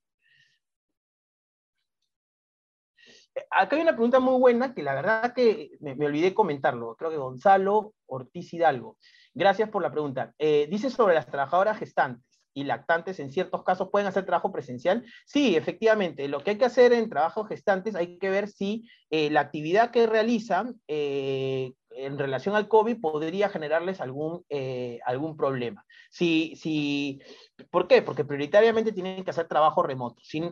[3.51, 6.97] Acá hay una pregunta muy buena que la verdad que me, olvidé comentarlo.
[6.97, 8.99] Creo que Gonzalo Ortiz Hidalgo.
[9.35, 10.35] Gracias por la pregunta.
[10.39, 12.25] Eh, dice sobre las trabajadoras gestantes
[12.57, 15.05] y lactantes en ciertos casos pueden hacer trabajo presencial.
[15.27, 19.29] Sí, efectivamente, lo que hay que hacer en trabajos gestantes hay que ver si eh,
[19.31, 25.85] la actividad que realizan eh, en relación al COVID podría generarles algún, eh, algún problema.
[26.11, 27.21] Si, si,
[27.71, 28.03] ¿Por qué?
[28.03, 30.23] Porque prioritariamente tienen que hacer trabajo remoto.
[30.23, 30.43] Si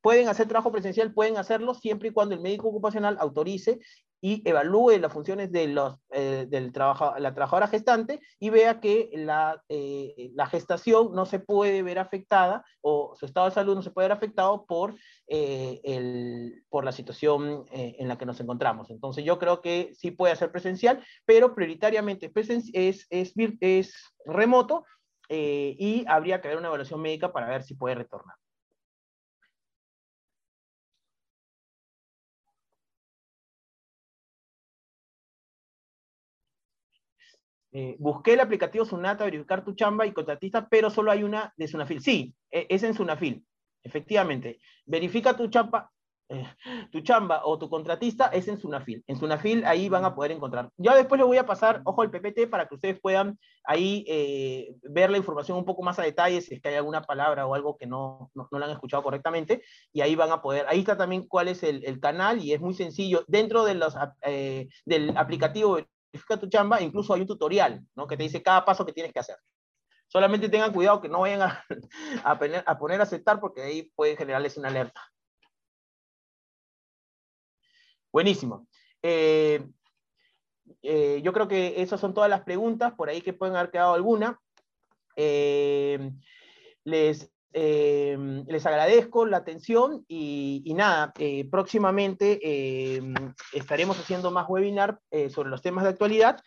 [0.00, 3.80] pueden hacer trabajo presencial, pueden hacerlo siempre y cuando el médico ocupacional autorice
[4.24, 9.10] y evalúe las funciones de los, eh, del trabajo, la trabajadora gestante y vea que
[9.14, 13.82] la, eh, la, gestación no se puede ver afectada o su estado de salud no
[13.82, 14.94] se puede ver afectado por,
[15.26, 18.90] el, por la situación en la que nos encontramos.
[18.90, 24.84] Entonces yo creo que sí puede hacer presencial pero prioritariamente es, es, es remoto
[25.28, 28.36] eh, y habría que haber una evaluación médica para ver si puede retornar.
[37.74, 41.68] Eh, busqué el aplicativo Sunata, verificar tu chamba y contratista, pero solo hay una de
[41.68, 42.02] Sunafil.
[42.02, 43.46] Sí, e, es en Sunafil,
[43.82, 44.60] efectivamente.
[44.84, 45.90] Verifica tu chamba,
[46.28, 46.44] eh,
[46.90, 49.02] tu chamba o tu contratista es en Sunafil.
[49.06, 50.68] En Sunafil ahí van a poder encontrar.
[50.76, 54.74] Yo después le voy a pasar, ojo, al PPT para que ustedes puedan ahí eh,
[54.82, 57.54] ver la información un poco más a detalle, si es que hay alguna palabra o
[57.54, 59.62] algo que no, no, no la han escuchado correctamente,
[59.94, 62.60] y ahí van a poder, ahí está también cuál es el, el canal y es
[62.60, 63.24] muy sencillo.
[63.28, 63.94] Dentro de los,
[64.84, 65.78] del aplicativo
[66.12, 68.06] Verifica tu chamba, incluso hay un tutorial, ¿no?
[68.06, 69.36] Que te dice cada paso que tienes que hacer.
[70.08, 71.64] Solamente tengan cuidado que no vayan a,
[72.24, 75.00] a, poner, a poner aceptar porque ahí puede generarles una alerta.
[78.12, 78.68] Buenísimo.
[79.02, 79.66] Eh,
[80.82, 83.94] eh, yo creo que esas son todas las preguntas, por ahí que pueden haber quedado
[83.94, 84.38] alguna.
[85.16, 86.12] Eh,
[86.84, 88.16] les, eh,
[88.46, 92.40] les agradezco la atención y, nada, eh, próximamente
[93.52, 94.98] estaremos haciendo más webinar
[95.30, 96.40] sobre los temas de actualidad.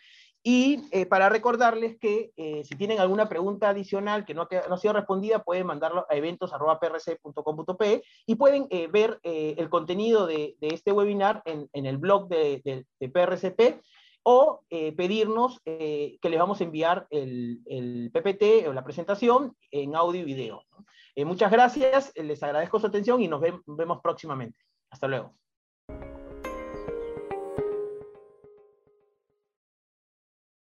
[0.48, 5.66] Y para recordarles que si tienen alguna pregunta adicional que no, ha sido respondida, pueden
[5.66, 12.28] mandarlo a eventos.prc.com.pe y pueden ver el contenido de, este webinar en, en el blog
[12.28, 13.82] de, de, de PRCP
[14.28, 19.56] o eh, pedirnos eh, que les vamos a enviar el, el, PPT o la presentación
[19.70, 20.64] en audio y video.
[21.14, 24.58] Eh, muchas gracias, les agradezco su atención y nos vemos próximamente.
[24.90, 25.36] Hasta luego.